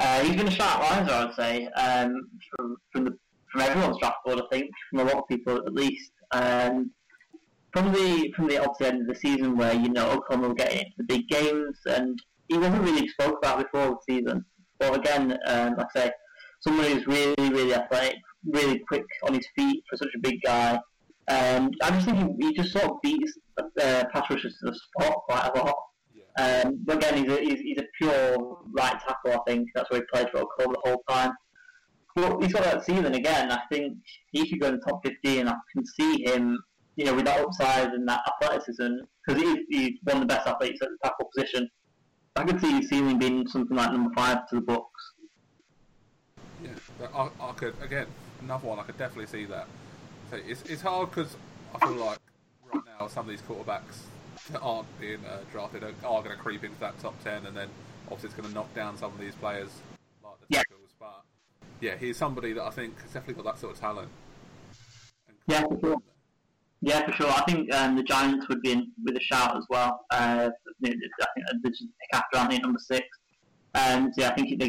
[0.00, 3.18] Uh, he's been a sharp riser, I would say, um, from from the
[3.52, 4.40] from everyone's draft board.
[4.40, 6.10] I think from a lot of people at least.
[6.32, 6.90] Um,
[7.74, 10.78] from the from the obviously end of the season where you know Oklahoma were getting
[10.78, 14.44] into the big games and he wasn't really spoke about before the season.
[14.78, 16.12] But again, um, like I say,
[16.60, 20.78] someone who's really really athletic, really quick on his feet for such a big guy.
[21.28, 24.74] Um, I just think he, he just sort of beats uh, pass rushers to the
[24.74, 25.76] spot quite a lot.
[26.14, 26.62] Yeah.
[26.64, 29.32] Um, but again, he's a, he's, he's a pure right tackle.
[29.32, 31.32] I think that's where he played for Oklahoma the whole time.
[32.14, 33.50] But he's got that ceiling again.
[33.50, 33.96] I think
[34.32, 35.40] he could go in the top 15.
[35.40, 36.58] and I can see him,
[36.96, 38.92] you know, with that upside and that athleticism,
[39.26, 41.68] because he's, he's one of the best athletes at the tackle position.
[42.36, 44.82] I could see his ceiling being something like number five to the Bucs.
[46.62, 48.06] Yeah, but I, I could again
[48.40, 48.78] another one.
[48.78, 49.66] I could definitely see that.
[50.30, 51.36] So it's it's hard because
[51.74, 52.18] I feel like
[52.72, 54.02] right now some of these quarterbacks
[54.52, 57.56] that aren't being uh, drafted are, are going to creep into that top ten, and
[57.56, 57.68] then
[58.06, 59.68] obviously it's going to knock down some of these players
[60.22, 60.58] like the Yeah.
[60.58, 60.90] tackles.
[60.98, 61.22] But
[61.80, 64.08] yeah, he's somebody that I think has definitely got that sort of talent.
[65.46, 65.96] Yeah, for sure.
[66.80, 67.30] Yeah, for sure.
[67.30, 70.04] I think um, the Giants would be in with a shout as well.
[70.10, 70.96] Uh, I think
[71.62, 73.06] this is pick after aren't they, number six.
[73.74, 74.66] Um, so yeah, I think if they,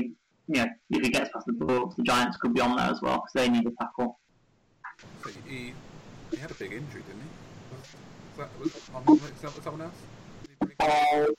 [0.47, 3.01] you know, if he gets past the Bucs, the Giants could be on there as
[3.01, 4.19] well because they need a tackle.
[5.47, 5.73] He
[6.31, 7.29] he had a big injury, didn't he?
[8.38, 9.93] Was that, was, was that someone else?
[10.41, 11.31] Did he break his Uh.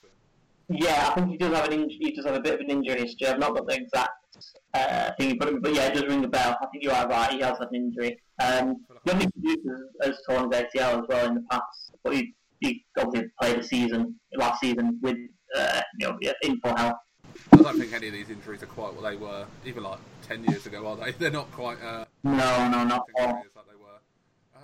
[0.68, 1.98] Yeah, I think he does have an injury.
[2.00, 3.28] He does have a bit of an injury history.
[3.28, 4.10] I've not got the exact
[4.74, 6.56] uh, thing, but, but yeah, it does ring a bell.
[6.60, 7.30] I think you are right.
[7.30, 8.18] He has had an injury.
[8.42, 9.20] Um, Young
[10.02, 13.62] has torn his ACL as well in the past, but he, he obviously played a
[13.62, 15.16] season last season with
[15.56, 16.96] uh, you know in full health.
[17.52, 20.42] I don't think any of these injuries are quite what they were even like ten
[20.44, 21.12] years ago, are they?
[21.18, 23.34] They're not quite uh, No, no, not at all.
[23.54, 23.75] like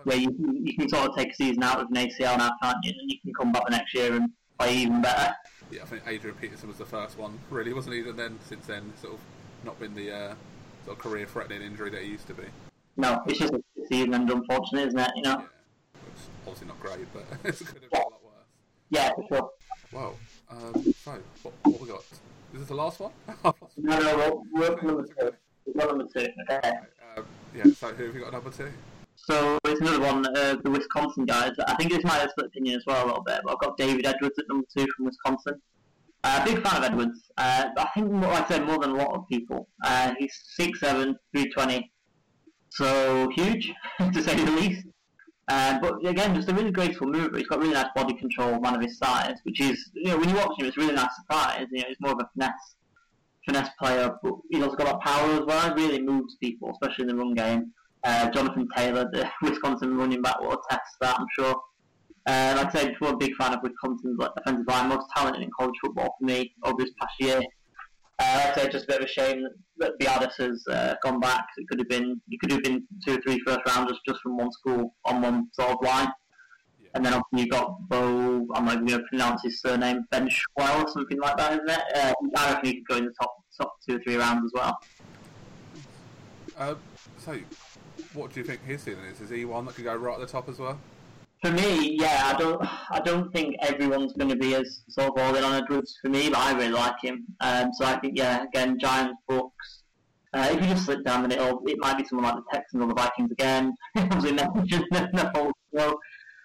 [0.05, 2.53] Where you, can- you can sort of take a season out with an ACL now,
[2.63, 2.93] can't you?
[2.99, 5.33] And you can come back the next year and play even better.
[5.71, 8.01] Yeah, I think Adrian Peterson was the first one, really, wasn't he?
[8.09, 9.21] And then since then, sort of
[9.65, 10.35] not been the uh,
[10.85, 12.45] sort of career-threatening injury that he used to be.
[12.97, 15.11] No, it's just a season and unfortunate, isn't it?
[15.17, 15.31] You know?
[15.31, 18.35] Yeah, which obviously not great, but it's going to be a lot worse.
[18.91, 19.51] Yeah, for sure.
[19.93, 20.15] Wow.
[20.51, 22.01] Um, so what, what we got?
[22.53, 23.13] Is this the last one?
[23.79, 25.33] No, no, we're, we're number two.
[25.67, 26.29] We're on number two.
[26.51, 26.73] Okay.
[27.17, 27.25] um,
[27.57, 27.65] yeah.
[27.75, 28.71] So who have you got number two?
[29.17, 31.53] So it's another one, uh, the Wisconsin guys.
[31.67, 34.05] I think it's my split opinion as well a little bit, but I've got David
[34.05, 35.61] Edwards at number two from Wisconsin.
[36.25, 37.31] Uh, big fan of Edwards.
[37.37, 39.69] Uh, I think, like I said, more than a lot of people.
[39.85, 41.91] Uh, he's 6'7", 320,
[42.71, 43.73] so huge,
[44.13, 44.87] to say the least.
[45.49, 47.37] Uh, but again, just a really graceful mover.
[47.37, 50.29] He's got really nice body control, man of his size, which is, you know, when
[50.29, 51.67] you watch him, it's a really nice surprise.
[51.71, 52.77] You know, he's more of a finesse,
[53.45, 55.75] finesse player, but he's also got that power as well.
[55.75, 57.73] Really moves people, especially in the run game.
[58.05, 61.55] Uh, Jonathan Taylor, the Wisconsin running back, will attest to that, I'm sure.
[62.27, 65.43] Uh, like I said before, a big fan of Wisconsin's like, defensive line, most talented
[65.43, 67.41] in college football for me over this past year.
[68.19, 69.45] Uh, like I say, just a bit of a shame
[69.79, 71.45] that Biadasz has uh, gone back.
[71.57, 74.37] It could have been, it could have been two or three first rounders just from
[74.37, 76.09] one school on one sort of line.
[76.81, 76.91] Yeah.
[76.95, 80.29] And then obviously you got Bo, I'm not even going to pronounce his surname, Ben
[80.29, 81.81] Schwell or something like that, isn't it?
[81.97, 84.53] Uh, I reckon he could go in the top top two or three rounds as
[84.55, 84.79] well.
[86.57, 86.75] Uh,
[87.19, 87.39] so,
[88.15, 89.21] what do you think his ceiling is?
[89.21, 90.79] Is he one that could go right at the top as well?
[91.43, 95.19] For me, yeah, I don't, I don't think everyone's going to be as sort of
[95.19, 97.25] all in on Edwards for me, but I really like him.
[97.41, 99.49] Um, so I think, yeah, again, Giants, Bucs.
[100.35, 102.83] Uh, if you just slip down the middle, it might be someone like the Texans
[102.83, 103.75] or the Vikings again.
[103.97, 104.39] Obviously,
[105.35, 105.99] whole show.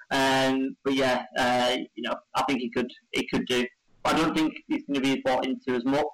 [0.09, 3.65] Um, but yeah, uh, you know, I think he could, he could do.
[4.03, 6.05] I don't think he's going to be bought into as much.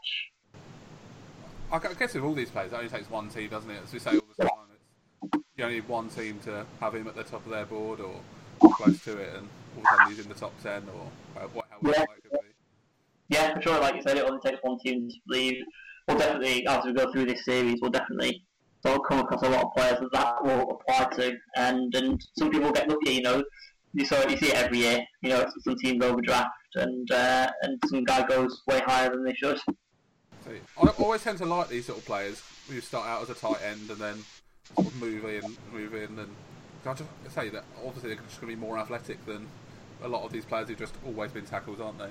[1.71, 3.81] I guess with all these players, it only takes one team, doesn't it?
[3.83, 4.72] As we say all the time,
[5.57, 8.19] you only need one team to have him at the top of their board or
[8.73, 11.47] close to it, and all of a sudden he's in the top ten or uh,
[11.53, 12.05] what, however Yeah.
[12.05, 12.37] could be.
[13.29, 13.79] Yeah, for sure.
[13.79, 15.63] Like you said, it only takes one team to believe.
[16.07, 18.43] We'll definitely, as we go through this series, we'll definitely
[18.85, 22.21] sort of come across a lot of players that that will apply to, and and
[22.37, 23.13] some people get lucky.
[23.13, 23.43] You know,
[23.93, 25.05] you saw it, you see it every year.
[25.21, 29.33] You know, some teams overdraft, and uh, and some guy goes way higher than they
[29.33, 29.59] should.
[30.77, 33.61] I always tend to like these sort of players who start out as a tight
[33.63, 34.25] end and then
[34.99, 36.29] move in, move in, and
[36.85, 39.47] I just say that obviously they're just going to be more athletic than
[40.03, 42.09] a lot of these players who've just always been tackles, aren't they?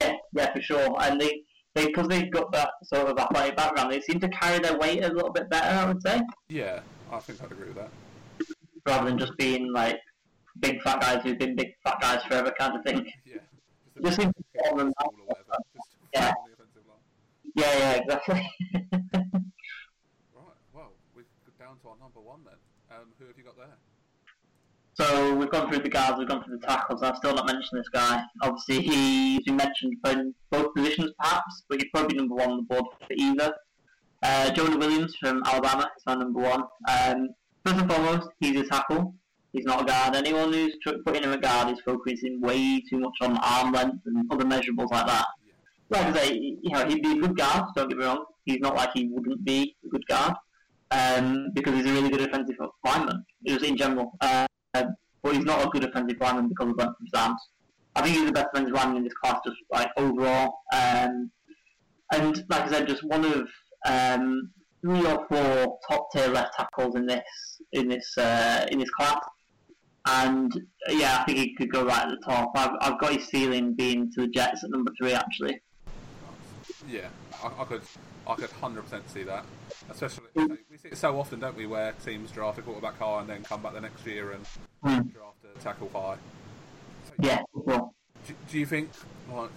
[0.00, 0.96] Yeah, yeah, for sure.
[1.02, 1.42] And they
[1.74, 5.02] they because they've got that sort of athletic background, they seem to carry their weight
[5.04, 5.78] a little bit better.
[5.78, 6.20] I would say.
[6.48, 7.90] Yeah, I think I'd agree with that.
[8.86, 9.98] rather than just being like
[10.60, 13.10] big fat guys who've been big fat guys forever kind of thing.
[13.24, 13.36] Yeah,
[14.04, 15.08] Just seems to a fall in bit that.
[15.10, 16.28] small or whatever, just Yeah.
[16.28, 17.54] on the offensive line.
[17.56, 18.50] Yeah, yeah, exactly.
[20.34, 20.56] Right.
[20.74, 21.24] Well, we're
[21.58, 22.54] down to our number one then.
[22.96, 23.76] Um, who have you got there?
[24.94, 27.02] So we've gone through the guards, we've gone through the tackles.
[27.02, 28.22] I've still not mentioned this guy.
[28.42, 30.14] Obviously, he's been mentioned for
[30.50, 33.54] both positions, perhaps, but he's probably number one on the board for either.
[34.22, 36.62] Uh, Jonah Williams from Alabama is my number one.
[36.88, 37.30] Um,
[37.64, 39.14] first and foremost, he's a tackle.
[39.52, 40.14] He's not a guard.
[40.14, 44.30] Anyone who's putting him a guard is focusing way too much on arm length and
[44.30, 45.26] other measurables like that.
[45.90, 47.64] Like I say, you know, he'd be a good guard.
[47.74, 48.24] Don't get me wrong.
[48.44, 50.34] He's not like he wouldn't be a good guard
[50.92, 54.12] um, because he's a really good offensive lineman, just in general.
[54.20, 57.40] Uh, but he's not a good offensive lineman because of his arms.
[57.94, 60.54] I think he's the best offensive lineman in this class, just like overall.
[60.72, 61.30] Um,
[62.12, 63.48] and like I said, just one of
[63.86, 64.50] um,
[64.80, 67.22] three or four top tier left tackles in this
[67.72, 69.20] in this uh, in this class.
[70.06, 70.52] And
[70.88, 72.50] uh, yeah, I think he could go right at the top.
[72.56, 75.60] I've, I've got his ceiling being to the Jets at number three, actually.
[76.88, 77.08] Yeah,
[77.42, 77.82] I, I could,
[78.26, 79.44] I could hundred percent see that.
[79.90, 80.26] Especially
[80.70, 83.42] we see it so often, don't we, where teams draft a quarterback high and then
[83.42, 84.46] come back the next year and
[84.82, 85.08] Hmm.
[85.10, 86.16] draft a tackle high.
[87.06, 87.42] So, Yeah,
[88.26, 88.90] Do, do you think,
[89.32, 89.50] like,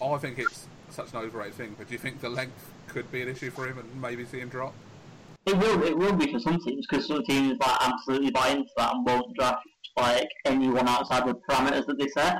[0.00, 3.22] I think it's such an overrated thing, but do you think the length could be
[3.22, 4.74] an issue for him and maybe see him drop?
[5.46, 8.70] It will, it will be for some teams because some teams like absolutely buy into
[8.76, 12.38] that and won't draft like anyone outside the parameters that they set.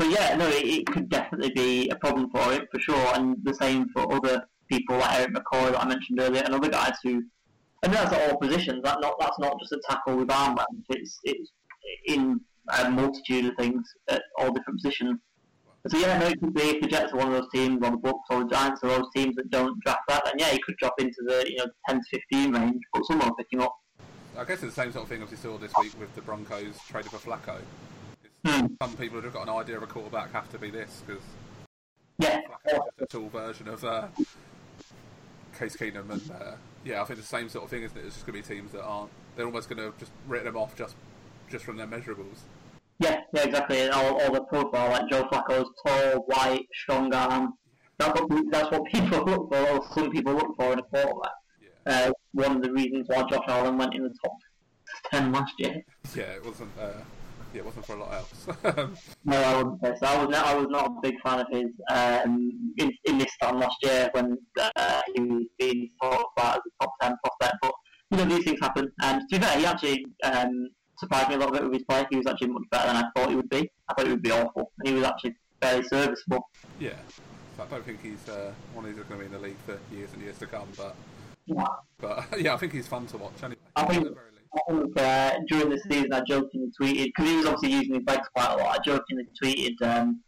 [0.00, 3.36] So yeah, no, it, it could definitely be a problem for him for sure, and
[3.42, 6.96] the same for other people like Erik McCoy that I mentioned earlier, and other guys
[7.02, 7.22] who.
[7.82, 8.80] And that's at all positions.
[8.82, 10.58] That not that's not just a tackle with arm.
[10.88, 11.52] It's it's
[12.06, 12.40] in
[12.78, 15.20] a multitude of things at all different positions.
[15.86, 17.90] So yeah, no, it could be if the Jets are one of those teams, or
[17.90, 20.58] the Bucs, or the Giants, are those teams that don't draft that, then yeah, he
[20.62, 23.60] could drop into the you know 10 to 15 range, but someone will pick him
[23.60, 23.76] up.
[24.36, 26.22] I guess it's the same sort of thing as we saw this week with the
[26.22, 27.58] Broncos traded for Flacco.
[28.44, 28.66] Hmm.
[28.82, 31.22] Some people who've got an idea of a quarterback have to be this because
[32.18, 34.08] Yeah, just a tall version of uh,
[35.58, 36.52] Case Keenum, and uh,
[36.84, 38.04] yeah, I think the same sort of thing, isn't it?
[38.04, 39.10] It's just going to be teams that aren't.
[39.36, 40.94] They're almost going to just write them off just
[41.50, 42.40] just from their measurables.
[42.98, 43.80] yeah, yeah, exactly.
[43.80, 47.54] And all, all the profile like Joe Flacco's tall, white, strong arm.
[47.98, 49.68] That's what that's what people look for.
[49.70, 51.32] Or some people look for in a quarterback.
[51.62, 54.36] Yeah, Uh, one of the reasons why Josh Allen went in the top
[55.10, 55.82] ten last year.
[56.14, 56.70] yeah, it wasn't.
[56.78, 56.92] Uh,
[57.54, 58.46] yeah, it wasn't for a lot else.
[59.24, 60.06] No, I wouldn't say so.
[60.06, 63.34] I was not, I was not a big fan of his um, in, in this
[63.40, 67.56] time last year when uh, he was being talked about as a top ten prospect.
[67.62, 67.72] But
[68.10, 68.90] you know these things happen.
[69.02, 72.04] And to be fair, he actually um, surprised me a little bit with his play.
[72.10, 73.70] He was actually much better than I thought he would be.
[73.88, 74.70] I thought he would be awful.
[74.80, 76.48] And he was actually fairly serviceable.
[76.78, 76.90] yeah,
[77.56, 79.46] so I don't think he's uh, one of these that's going to be in the
[79.48, 80.68] league for years and years to come.
[80.76, 80.94] But
[81.46, 81.64] Yeah.
[81.98, 83.60] but yeah, I think he's fun to watch anyway.
[83.76, 84.08] I think-
[84.56, 84.94] at the very least.
[84.94, 88.04] I think uh, during the season I jokingly tweeted because he was obviously using his
[88.06, 88.78] legs quite a lot.
[88.78, 90.20] I jokingly tweeted um,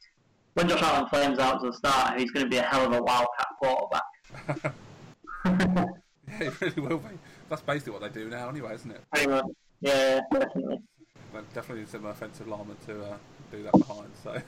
[0.54, 2.92] when Josh Allen flames out to the start, he's going to be a hell of
[2.92, 4.74] a wildcat quarterback.
[6.28, 7.18] Yeah, he really will be.
[7.48, 9.28] That's basically what they do now, anyway, isn't it?
[9.28, 9.44] Much.
[9.80, 10.78] Yeah, definitely.
[11.54, 13.16] Definitely need some offensive lineman to uh,
[13.52, 14.08] do that behind.
[14.22, 14.32] So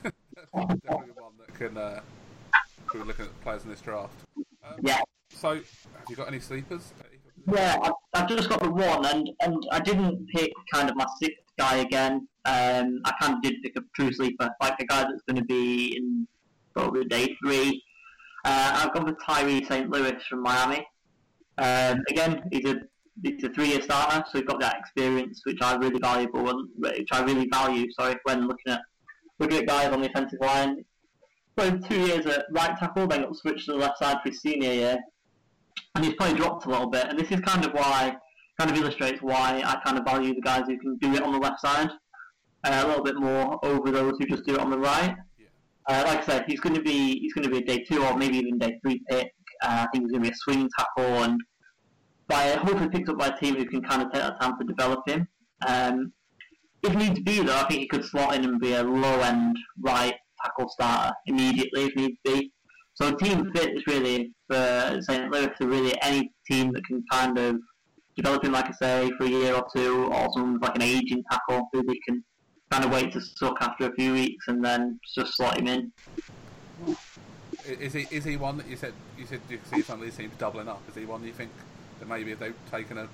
[0.54, 1.76] definitely one that can.
[1.76, 2.00] Uh,
[2.92, 4.14] we were looking at players in this draft.
[4.36, 5.00] Um, Yeah.
[5.30, 5.64] So, have
[6.08, 6.92] you got any sleepers?
[7.46, 11.42] Yeah, I've, just got the one, and, and I didn't pick kind of my sixth
[11.58, 12.28] guy again.
[12.44, 15.44] Um, I kind of did pick a true sleeper, like a guy that's going to
[15.44, 16.26] be in
[16.74, 17.82] probably day three.
[18.44, 19.90] Uh, I've gone with Tyree St.
[19.90, 20.86] Louis from Miami.
[21.58, 22.76] Um, again, he's a
[23.22, 27.22] he's a three-year starter, so he's got that experience, which I really valuable, which I
[27.22, 27.90] really value.
[27.92, 28.82] Sorry, when looking at
[29.38, 30.84] looking at guys on the offensive line.
[31.56, 34.40] Played two years at right tackle, then got switched to the left side for his
[34.40, 34.98] senior year
[35.94, 37.06] and he's probably dropped a little bit.
[37.08, 38.16] And this is kind of why,
[38.58, 41.32] kind of illustrates why I kind of value the guys who can do it on
[41.32, 41.90] the left side
[42.64, 45.16] uh, a little bit more over those who just do it on the right.
[45.88, 48.04] Uh, like I said, he's going to be he's going to be a day two
[48.04, 49.32] or maybe even day three pick.
[49.62, 51.40] Uh, I think he's going to be a swing tackle and
[52.26, 54.66] by hopefully picked up by a team who can kind of take that time to
[54.66, 55.26] develop him.
[55.66, 56.12] Um,
[56.82, 59.56] if needs be, though, I think he could slot in and be a low end
[59.80, 62.52] right tackle starter immediately if needs be.
[63.00, 65.30] So team fit is really for St.
[65.30, 67.60] Louis to really any team that can kind of
[68.16, 71.22] develop him, like I say, for a year or two, or someone like an aging
[71.30, 72.24] tackle who they can
[72.72, 75.92] kind of wait to suck after a few weeks and then just slot him in.
[77.66, 80.16] Is he is he one that you said you said you see some of these
[80.16, 80.82] teams doubling up?
[80.88, 81.52] Is he one you think
[82.00, 83.08] that maybe if they've taken a,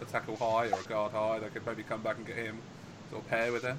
[0.00, 2.58] a tackle high or a guard high, they could maybe come back and get him
[3.10, 3.78] sort of pair with them?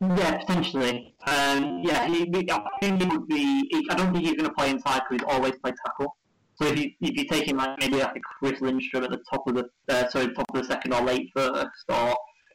[0.00, 1.14] Yeah, potentially.
[1.26, 3.66] Um, yeah, he, he- I think he would be.
[3.70, 6.16] He, I don't think he's going to play inside because he's always played tackle.
[6.56, 9.20] So if you if you take him like maybe like a Chris Lindstrom at the
[9.30, 12.14] top of the uh, sorry top of the second or late first, or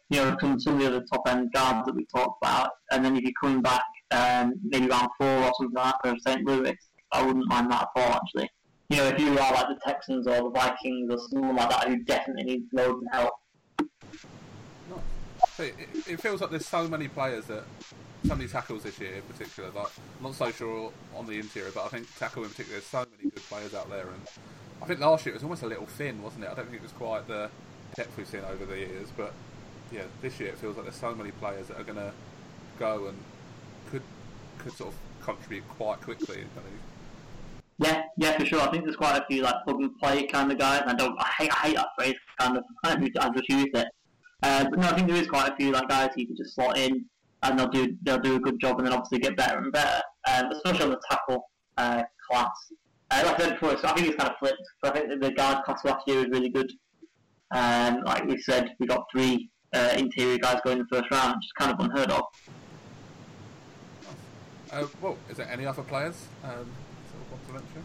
[0.09, 3.03] you know some some of the other top end guards that we talked about, and
[3.03, 6.45] then if you're coming back um, maybe round four or something like that for St.
[6.45, 6.75] Louis,
[7.11, 8.49] I wouldn't mind that at all actually.
[8.89, 11.87] you know, if you are like the Texans or the Vikings or someone like that
[11.89, 13.33] who definitely needs loads of help.
[15.59, 15.75] It,
[16.07, 17.63] it feels like there's so many players that
[18.25, 19.69] so many tackles this year in particular.
[19.69, 22.79] Like I'm not so sure on the interior, but I think tackle in particular.
[22.79, 24.27] There's so many good players out there, and
[24.81, 26.49] I think last year it was almost a little thin, wasn't it?
[26.51, 27.49] I don't think it was quite the
[27.95, 29.33] depth we've seen over the years, but
[29.91, 32.11] yeah, this year it feels like there's so many players that are going to
[32.77, 33.17] go and
[33.89, 34.03] could
[34.59, 36.43] could sort of contribute quite quickly.
[37.77, 38.61] Yeah, yeah, for sure.
[38.61, 40.83] I think there's quite a few like plug and play kind of guys.
[40.85, 42.15] I don't, I hate, I hate that phrase.
[42.37, 43.87] Kind of, I just use it.
[44.41, 46.55] Uh, but no, I think there is quite a few like guys who can just
[46.55, 47.05] slot in
[47.43, 50.01] and they'll do they'll do a good job and then obviously get better and better.
[50.31, 52.71] Um, especially on the tackle uh, class.
[53.11, 54.61] Uh, like I said before, so I think it's kind of flipped.
[54.83, 56.71] So I think the guard class last year was really good.
[57.51, 61.35] Um, like we said, we got three uh, interior guys going in the first round,
[61.35, 62.23] which is kind of unheard of.
[64.71, 66.69] Uh, well, is there any other players um,
[67.31, 67.83] want to mention?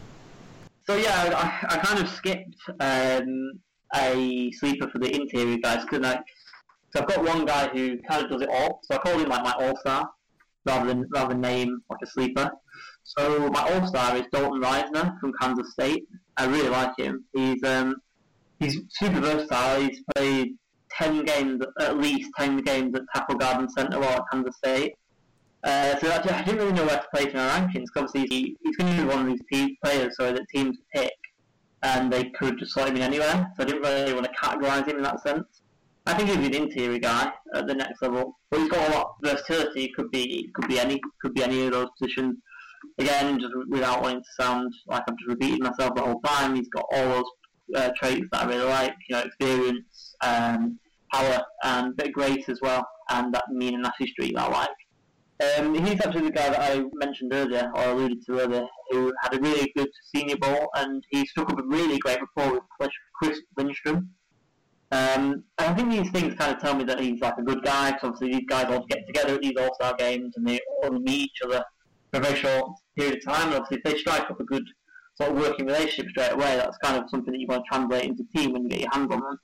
[0.85, 1.33] So yeah,
[1.69, 3.59] I, I kind of skipped um,
[3.95, 6.19] a sleeper for the interior guys because I,
[6.95, 8.79] so I've got one guy who kind of does it all.
[8.83, 10.09] So I call him like my all star
[10.65, 12.49] rather than rather than name like a sleeper.
[13.03, 16.05] So my all star is Dalton Risner from Kansas State.
[16.37, 17.25] I really like him.
[17.33, 17.97] He's um,
[18.59, 19.81] he's super versatile.
[19.81, 20.55] He's played
[20.89, 24.93] ten games, at least ten games at tackle guard and centre while at Kansas State.
[25.63, 27.87] Uh, so I, I, didn't really know where to place in our rankings.
[27.91, 31.11] Cause obviously, he, he's going to be one of these players, so that teams pick,
[31.81, 33.51] and they could just slot him in anywhere.
[33.57, 35.63] So I didn't really want to categorise him in that sense.
[36.07, 39.07] I think he's an interior guy at the next level, but he's got a lot
[39.07, 39.91] of versatility.
[39.95, 42.37] Could be could be any could be any of those positions.
[42.99, 46.69] Again, just without wanting to sound like I'm just repeating myself the whole time, he's
[46.69, 47.31] got all those
[47.75, 48.93] uh, traits that I really like.
[49.09, 50.79] You know, experience, um,
[51.11, 54.49] power, and a bit of grace as well, and that mean and nasty streak that
[54.49, 54.69] I like.
[55.57, 59.33] Um, he's actually the guy that I mentioned earlier, or alluded to earlier, who had
[59.33, 63.39] a really good Senior Bowl, and he struck up a really great rapport with Chris
[63.57, 64.11] Lindstrom.
[64.95, 67.61] Um, and I think these things kind of tell me that he's like a good
[67.65, 70.91] guy, because obviously these guys all get together at these All-Star games, and they all
[70.91, 71.61] meet each other
[72.11, 74.63] for a very short period of time, and obviously if they strike up a good
[75.17, 78.05] sort of working relationship straight away, that's kind of something that you want to translate
[78.05, 79.37] into team when you get your hands on them.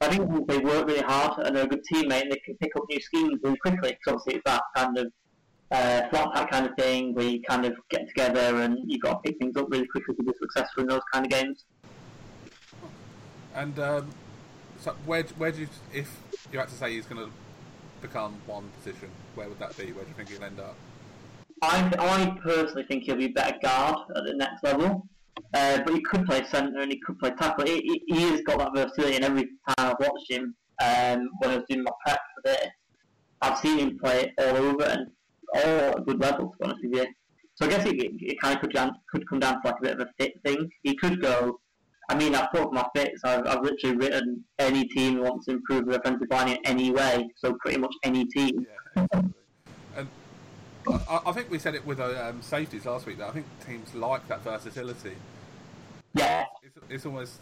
[0.00, 2.74] I think they work really hard and they're a good teammate and they can pick
[2.76, 5.06] up new schemes really quickly because obviously it's that kind of
[5.70, 9.22] uh, flat pack kind of thing where you kind of get together and you've got
[9.22, 11.64] to pick things up really quickly to be successful in those kind of games.
[13.54, 14.08] And um,
[14.82, 16.10] so where where do you, if
[16.52, 17.32] you had to say he's going to
[18.00, 19.92] become one position, where would that be?
[19.92, 20.74] Where do you think he'll end up?
[21.62, 25.06] I, I personally think he'll be better guard at the next level.
[25.54, 27.64] Uh, but he could play centre and he could play tackle.
[27.64, 31.50] He, he, he, has got that versatility, and every time I've watched him um, when
[31.50, 32.68] I was doing my prep for this,
[33.40, 35.06] I've seen him play all over, and
[35.54, 37.06] all at a good level, to be honest with you.
[37.54, 38.74] So I guess it, it, it kind of could,
[39.10, 40.68] could come down to like a bit of a fit thing.
[40.82, 41.60] He could go.
[42.12, 43.24] I mean, I've put my fits.
[43.24, 47.26] I've, I've literally written any team wants to improve their offensive line in any way.
[47.36, 48.66] So pretty much any team.
[48.94, 49.32] Yeah, exactly.
[49.96, 50.08] and
[51.08, 53.16] I, I, think we said it with uh, um, safeties last week.
[53.16, 55.14] That I think teams like that versatility.
[56.12, 56.44] Yeah.
[56.62, 57.40] It's, it's almost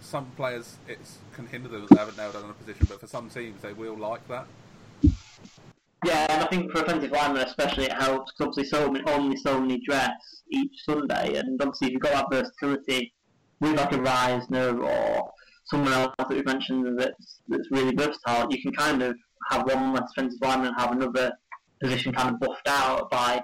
[0.00, 0.98] some players it
[1.34, 3.72] can hinder them that they haven't nailed down a position, but for some teams they
[3.72, 4.46] will like that.
[6.04, 9.36] Yeah, and I think for offensive linemen especially, it helps because obviously so many, only
[9.36, 13.14] so many dress each Sunday, and obviously if you've got that versatility
[13.62, 15.32] with like a Risner or
[15.64, 19.16] someone else that we mentioned that's that's really versatile, you can kind of
[19.50, 21.32] have one less offensive lineman and have another
[21.80, 23.42] position kind of buffed out by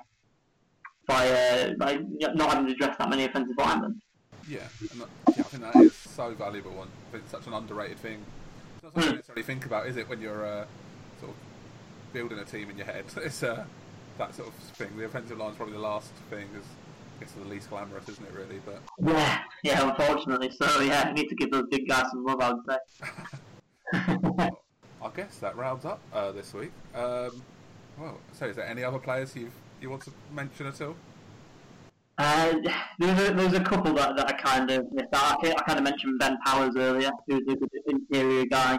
[1.07, 1.98] by, uh, by
[2.35, 3.98] not having to dress that many offensive linemen.
[4.46, 4.59] Yeah,
[4.98, 6.88] that, yeah, I think that is so valuable one.
[7.09, 8.22] I think it's such an underrated thing.
[8.74, 10.66] It's not something you necessarily think about, is it, when you're uh,
[11.20, 11.37] sort of
[12.12, 13.04] building a team in your head.
[13.16, 13.64] It's uh,
[14.18, 14.96] that sort of thing.
[14.98, 16.48] The offensive line is probably the last thing.
[16.59, 16.66] Is
[17.20, 18.33] it's the least glamorous, isn't it?
[18.33, 19.88] Really, but yeah, yeah.
[19.88, 22.40] Unfortunately, so yeah, you need to give those big guys some love.
[22.40, 22.79] I would say.
[25.01, 26.72] I guess that rounds up uh, this week.
[26.95, 27.43] Um,
[27.99, 30.97] well, so is there any other players you you want to mention at all?
[32.18, 32.53] Uh,
[32.99, 35.45] there's, a, there's a couple that, that I kind of missed out.
[35.45, 38.76] I, I kind of mentioned Ben Powers earlier, who's a good interior guy.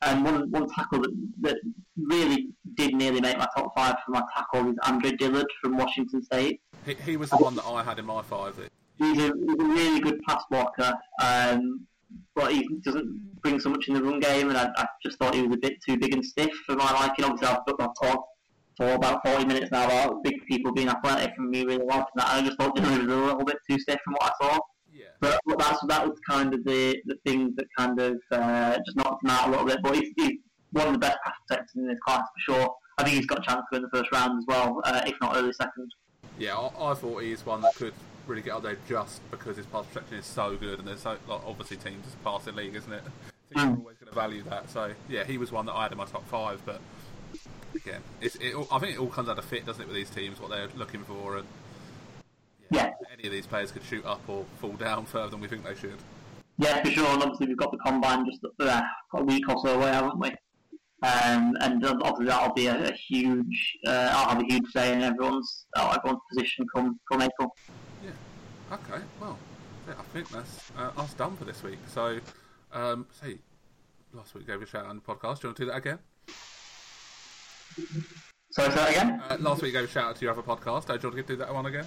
[0.00, 1.56] And one one tackle that, that
[1.96, 6.22] really did nearly make my top five for my tackle is Andre Dillard from Washington
[6.22, 6.60] State.
[6.86, 8.56] He, he was the one that I had in my five.
[8.98, 10.92] He's a, he's a really good pass blocker,
[11.22, 11.86] um,
[12.34, 15.34] but he doesn't bring so much in the run game, and I, I, just thought
[15.34, 17.24] he was a bit too big and stiff for my liking.
[17.24, 18.28] Obviously, I've, I've talked
[18.76, 22.28] for about 40 minutes now about big people being athletic and me really liking that.
[22.28, 24.58] I just thought Dillard was a little bit too stiff from what I saw.
[25.20, 28.96] But, but that's that was kind of the the thing that kind of uh, just
[28.96, 29.78] knocked him out a little bit.
[29.82, 30.38] But he's, he's
[30.70, 32.74] one of the best pass protectors in this class for sure.
[32.98, 35.02] I think he's got a chance to go in the first round as well, uh,
[35.06, 35.90] if not early second.
[36.38, 37.94] yeah, I, I thought he's one that could
[38.28, 41.16] really get up there just because his pass protection is so good, and there's so
[41.26, 43.02] like, obviously teams it's a passing league, isn't it?
[43.54, 44.70] Teams are always going to value that.
[44.70, 46.80] So yeah, he was one that I had in my top five, but
[47.74, 50.10] again, it's, it, I think it all comes out of fit, doesn't it, with these
[50.10, 51.46] teams, what they're looking for, and
[52.70, 52.90] Yeah.
[53.12, 55.74] any of these players could shoot up or fall down further than we think they
[55.74, 55.96] should.
[56.58, 57.06] Yeah, for sure.
[57.06, 58.82] And obviously, we've got the combine just uh,
[59.14, 60.28] a week or so away, haven't we?
[61.00, 63.78] Um, and obviously, that'll be a, a huge.
[63.86, 67.54] Uh, I'll have a huge say in everyone's uh, everyone's position come come April.
[68.70, 69.02] Okay.
[69.20, 69.38] Well,
[69.86, 71.78] yeah, I think that's uh, us done for this week.
[71.88, 72.18] So,
[72.72, 73.38] um, say
[74.12, 75.40] last week gave a shout out on the podcast.
[75.40, 75.98] Do you want to do that again?
[78.50, 79.22] Sorry, say that again.
[79.26, 80.90] Uh, last week gave a shout out to your other podcast.
[80.90, 81.86] Uh, do you want to do that one again?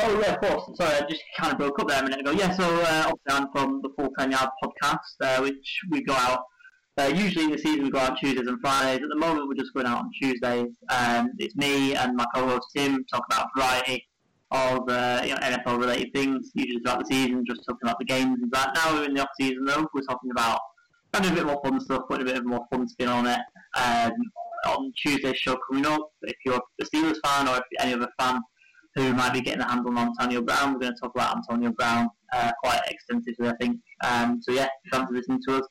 [0.00, 0.76] Oh yeah, of course.
[0.78, 2.30] Sorry, I just kind of broke up there a minute ago.
[2.30, 6.14] Yeah, so uh, obviously I'm from the Full Ten Yard podcast, uh, which we go
[6.14, 6.44] out.
[6.98, 9.02] Uh, usually in the season we go out Tuesdays and Fridays.
[9.02, 10.76] At the moment we're just going out on Tuesdays.
[10.90, 14.06] Um, it's me and my co-host Tim talk about variety
[14.52, 16.50] of uh, you know, NFL related things.
[16.54, 18.74] Usually throughout the season, just talking about the games and that.
[18.74, 19.86] Now we're in the off season though.
[19.94, 20.60] We're talking about
[21.12, 23.26] kind of a bit more fun stuff, putting a bit of more fun spin on
[23.26, 23.40] it.
[23.74, 24.12] Um,
[24.66, 28.40] on Tuesday's show coming up, if you're a Steelers fan or if any other fan
[28.94, 30.74] who might be getting a handle on Antonio Brown.
[30.74, 33.80] We're going to talk about Antonio Brown uh, quite extensively, I think.
[34.04, 35.66] Um, so yeah, if you listening to us,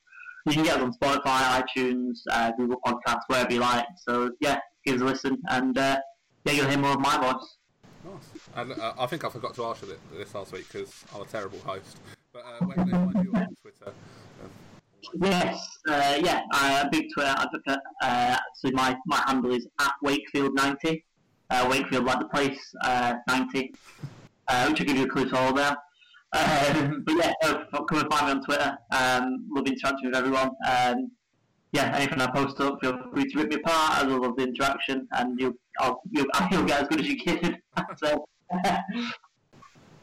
[0.47, 3.85] you can get us on Spotify, iTunes, uh, Google Podcasts, wherever you like.
[4.07, 5.99] So yeah, give us a listen, and uh,
[6.45, 7.57] yeah, you'll hear more of my voice.
[8.03, 8.40] Nice.
[8.55, 11.25] And uh, I think I forgot to ask you this last week because I'm a
[11.25, 11.97] terrible host.
[12.33, 13.93] But uh, where can they find you on Twitter?
[15.19, 17.79] Yes, uh, yeah, uh, big Twitter advocate.
[18.01, 21.03] Uh, so my, my handle is at Wakefield90.
[21.49, 23.73] Uh, Wakefield, like the place, uh, 90.
[24.47, 25.75] Uh, which will give you a clue to all there.
[26.33, 28.77] Um, but yeah, uh, come and find me on Twitter.
[28.91, 30.51] Um, love interacting with everyone.
[30.67, 31.11] Um,
[31.73, 33.99] yeah, anything I post up, feel free to rip me apart.
[33.99, 37.57] I love the interaction, and you'll, I'll, you'll, you'll get as good as you can.
[37.97, 38.25] so,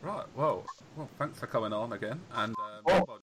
[0.03, 0.25] right.
[0.37, 0.65] Well,
[0.97, 2.21] well, thanks for coming on again.
[2.35, 3.19] And um, Oh.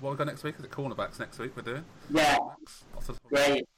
[0.00, 0.54] what we got next week?
[0.58, 1.52] Is it cornerbacks next week?
[1.56, 1.84] We're doing.
[2.10, 2.82] yeah, Cornerbacks?
[2.96, 3.68] Off the top of- great.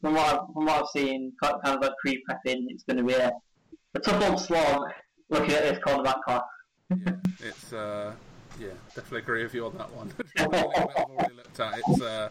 [0.00, 3.12] From what, I've, from what I've seen, kind of like pre-prepping, it's going to be
[3.12, 3.30] a,
[3.94, 4.90] a tough old slog
[5.28, 6.42] looking at this cornerback class.
[6.90, 8.12] Yeah, it's uh,
[8.58, 10.10] yeah, definitely agree with you on that one.
[10.38, 12.28] I've already looked at, it's uh,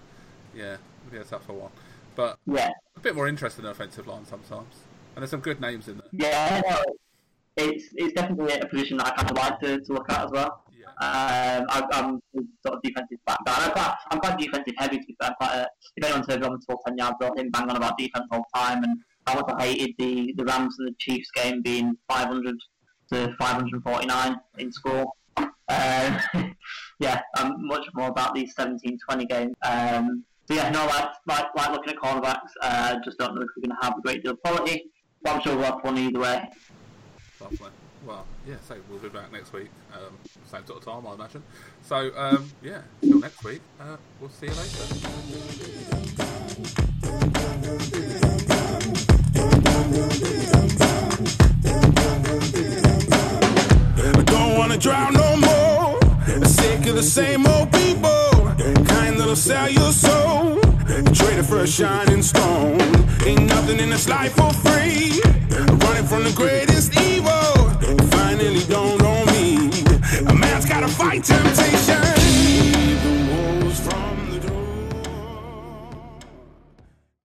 [0.56, 0.74] yeah,
[1.06, 1.72] it'll be a tougher one,
[2.16, 4.74] but Yeah, a bit more interesting than offensive line sometimes.
[5.16, 6.08] And there's some good names in there.
[6.12, 6.62] yeah,
[7.58, 10.32] it's it's definitely a position that I kind of like to, to look at as
[10.32, 10.64] well.
[10.78, 12.22] Yeah, Um, I, I'm
[12.66, 13.64] sort of defensive background.
[13.64, 15.00] I'm quite, I'm quite defensive heavy.
[15.00, 15.30] To be fair.
[15.30, 17.76] I'm quite a, if anyone's heard on the full ten yards, they'll him bang on
[17.76, 18.84] about defense all the time.
[18.84, 22.56] And I also hated the the Rams and the Chiefs game being 500
[23.14, 25.12] to 549 in score.
[25.38, 26.20] Um,
[27.00, 29.56] yeah, I'm much more about these 17-20 games.
[29.64, 32.52] Um, so yeah, no, like like, like looking at cornerbacks.
[32.62, 34.92] Uh, just don't know if we're going to have a great deal of quality.
[35.24, 36.50] But I'm sure we'll have fun either way.
[37.42, 37.70] Lovely.
[38.06, 41.44] Well, yeah, so we'll be back next week, um, same sort of time, I imagine.
[41.84, 45.92] So, um, yeah, till next week, uh, we'll see you later.
[54.26, 56.00] Don't wanna drown no more.
[56.46, 58.32] Sick of the same old people.
[58.86, 60.60] Kind that'll sell your soul.
[61.14, 62.82] Traded for a shining stone.
[63.26, 65.22] Ain't nothing in this life for free.
[65.72, 67.32] Running from the greatest evil.
[68.10, 69.72] Finally dawned on me.
[70.28, 72.01] A man's gotta fight temptation.